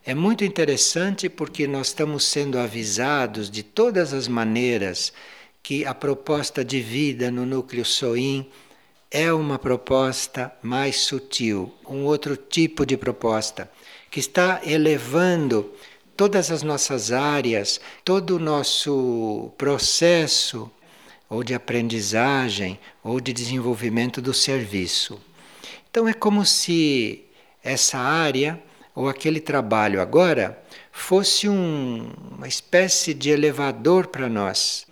É 0.08 0.14
muito 0.14 0.42
interessante 0.42 1.28
porque 1.28 1.66
nós 1.66 1.88
estamos 1.88 2.24
sendo 2.24 2.58
avisados 2.58 3.50
de 3.50 3.62
todas 3.62 4.14
as 4.14 4.26
maneiras 4.26 5.12
que 5.62 5.84
a 5.84 5.94
proposta 5.94 6.64
de 6.64 6.80
vida 6.80 7.30
no 7.30 7.44
núcleo 7.44 7.84
Soin 7.84 8.48
é 9.10 9.30
uma 9.30 9.58
proposta 9.58 10.50
mais 10.62 10.96
sutil, 10.96 11.74
um 11.86 12.06
outro 12.06 12.38
tipo 12.38 12.86
de 12.86 12.96
proposta, 12.96 13.70
que 14.10 14.18
está 14.18 14.62
elevando 14.64 15.74
todas 16.16 16.50
as 16.50 16.62
nossas 16.62 17.12
áreas, 17.12 17.78
todo 18.02 18.36
o 18.36 18.38
nosso 18.38 19.52
processo 19.58 20.70
ou 21.28 21.44
de 21.44 21.52
aprendizagem 21.52 22.80
ou 23.04 23.20
de 23.20 23.34
desenvolvimento 23.34 24.22
do 24.22 24.32
serviço. 24.32 25.20
Então 25.90 26.08
é 26.08 26.14
como 26.14 26.46
se 26.46 27.26
essa 27.62 27.98
área 27.98 28.58
ou 28.98 29.08
aquele 29.08 29.38
trabalho 29.38 30.00
agora 30.00 30.60
fosse 30.90 31.48
um, 31.48 32.10
uma 32.36 32.48
espécie 32.48 33.14
de 33.14 33.30
elevador 33.30 34.08
para 34.08 34.28
nós. 34.28 34.88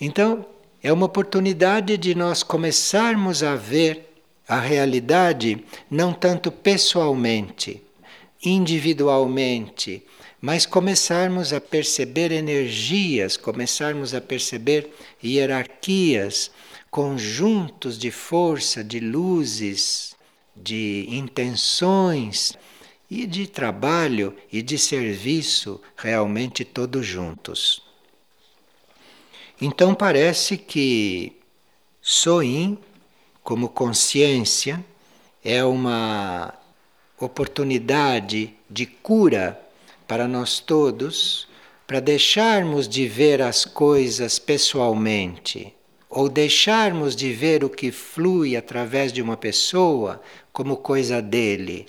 Então, 0.00 0.46
é 0.80 0.92
uma 0.92 1.06
oportunidade 1.06 1.96
de 1.96 2.14
nós 2.14 2.44
começarmos 2.44 3.42
a 3.42 3.56
ver 3.56 4.14
a 4.46 4.60
realidade 4.60 5.64
não 5.90 6.12
tanto 6.12 6.52
pessoalmente, 6.52 7.82
individualmente, 8.44 10.04
mas 10.40 10.64
começarmos 10.64 11.52
a 11.52 11.60
perceber 11.60 12.30
energias, 12.30 13.36
começarmos 13.36 14.14
a 14.14 14.20
perceber 14.20 14.94
hierarquias, 15.22 16.52
conjuntos 16.92 17.98
de 17.98 18.12
força, 18.12 18.84
de 18.84 19.00
luzes, 19.00 20.14
de 20.54 21.08
intenções 21.08 22.56
e 23.14 23.26
de 23.26 23.46
trabalho 23.46 24.34
e 24.50 24.62
de 24.62 24.78
serviço 24.78 25.78
realmente 25.94 26.64
todos 26.64 27.04
juntos. 27.04 27.82
Então 29.60 29.94
parece 29.94 30.56
que 30.56 31.36
Soin, 32.00 32.78
como 33.42 33.68
consciência, 33.68 34.82
é 35.44 35.62
uma 35.62 36.54
oportunidade 37.20 38.54
de 38.70 38.86
cura 38.86 39.60
para 40.08 40.26
nós 40.26 40.58
todos, 40.58 41.46
para 41.86 42.00
deixarmos 42.00 42.88
de 42.88 43.06
ver 43.06 43.42
as 43.42 43.66
coisas 43.66 44.38
pessoalmente, 44.38 45.74
ou 46.08 46.30
deixarmos 46.30 47.14
de 47.14 47.30
ver 47.30 47.62
o 47.62 47.68
que 47.68 47.92
flui 47.92 48.56
através 48.56 49.12
de 49.12 49.20
uma 49.20 49.36
pessoa 49.36 50.22
como 50.50 50.78
coisa 50.78 51.20
dele, 51.20 51.86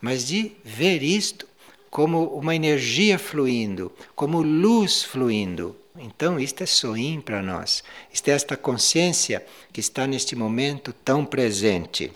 mas 0.00 0.26
de 0.26 0.52
ver 0.64 1.02
isto 1.02 1.46
como 1.90 2.24
uma 2.28 2.54
energia 2.54 3.18
fluindo, 3.18 3.92
como 4.14 4.40
luz 4.40 5.02
fluindo. 5.02 5.76
Então, 5.98 6.38
isto 6.38 6.62
é 6.62 6.66
soim 6.66 7.20
para 7.20 7.42
nós. 7.42 7.82
Isto 8.12 8.28
é 8.28 8.32
esta 8.32 8.56
consciência 8.56 9.44
que 9.72 9.80
está 9.80 10.06
neste 10.06 10.36
momento 10.36 10.92
tão 10.92 11.24
presente. 11.24 12.12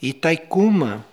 E 0.00 0.12
Taikuma, 0.12 1.04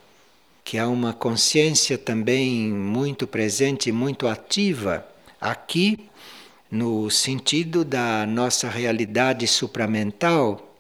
que 0.64 0.78
é 0.78 0.86
uma 0.86 1.12
consciência 1.12 1.98
também 1.98 2.72
muito 2.72 3.26
presente, 3.26 3.92
muito 3.92 4.28
ativa, 4.28 5.06
aqui 5.42 6.08
no 6.70 7.10
sentido 7.10 7.84
da 7.84 8.26
nossa 8.26 8.70
realidade 8.70 9.48
supramental 9.48 10.76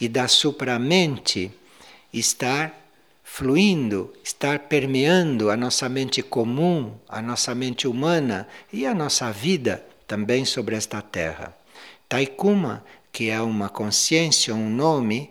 e 0.00 0.08
da 0.08 0.28
supramente 0.28 1.50
estar 2.12 2.74
fluindo, 3.32 4.12
estar 4.24 4.58
permeando 4.58 5.50
a 5.50 5.56
nossa 5.56 5.88
mente 5.88 6.20
comum, 6.20 6.92
a 7.08 7.22
nossa 7.22 7.54
mente 7.54 7.86
humana 7.86 8.46
e 8.72 8.84
a 8.84 8.92
nossa 8.92 9.32
vida 9.32 9.82
também 10.06 10.44
sobre 10.44 10.74
esta 10.74 11.00
terra. 11.00 11.56
Taikuma, 12.08 12.84
que 13.10 13.30
é 13.30 13.40
uma 13.40 13.68
consciência, 13.68 14.54
um 14.54 14.68
nome 14.68 15.30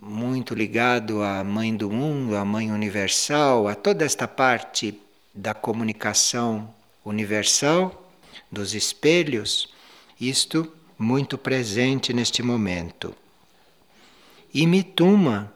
muito 0.00 0.54
ligado 0.54 1.22
à 1.22 1.42
Mãe 1.42 1.74
do 1.74 1.90
Mundo, 1.90 2.36
à 2.36 2.44
Mãe 2.44 2.70
Universal, 2.70 3.66
a 3.66 3.74
toda 3.74 4.04
esta 4.04 4.28
parte 4.28 5.00
da 5.34 5.54
comunicação 5.54 6.72
universal, 7.04 8.12
dos 8.52 8.74
espelhos, 8.74 9.72
isto 10.20 10.70
muito 10.96 11.36
presente 11.38 12.12
neste 12.12 12.42
momento. 12.42 13.12
E 14.52 14.66
Mituma, 14.66 15.52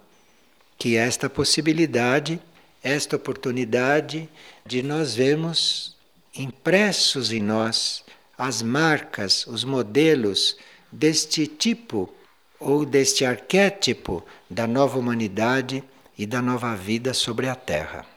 que 0.78 0.96
esta 0.96 1.28
possibilidade, 1.30 2.40
esta 2.82 3.16
oportunidade 3.16 4.28
de 4.66 4.82
nós 4.82 5.14
vermos 5.14 5.96
impressos 6.34 7.32
em 7.32 7.40
nós 7.40 8.04
as 8.36 8.62
marcas, 8.62 9.46
os 9.46 9.64
modelos 9.64 10.56
deste 10.90 11.46
tipo 11.46 12.12
ou 12.58 12.84
deste 12.84 13.24
arquétipo 13.24 14.24
da 14.48 14.66
nova 14.66 14.98
humanidade 14.98 15.82
e 16.16 16.26
da 16.26 16.40
nova 16.40 16.74
vida 16.74 17.12
sobre 17.14 17.48
a 17.48 17.54
Terra. 17.54 18.13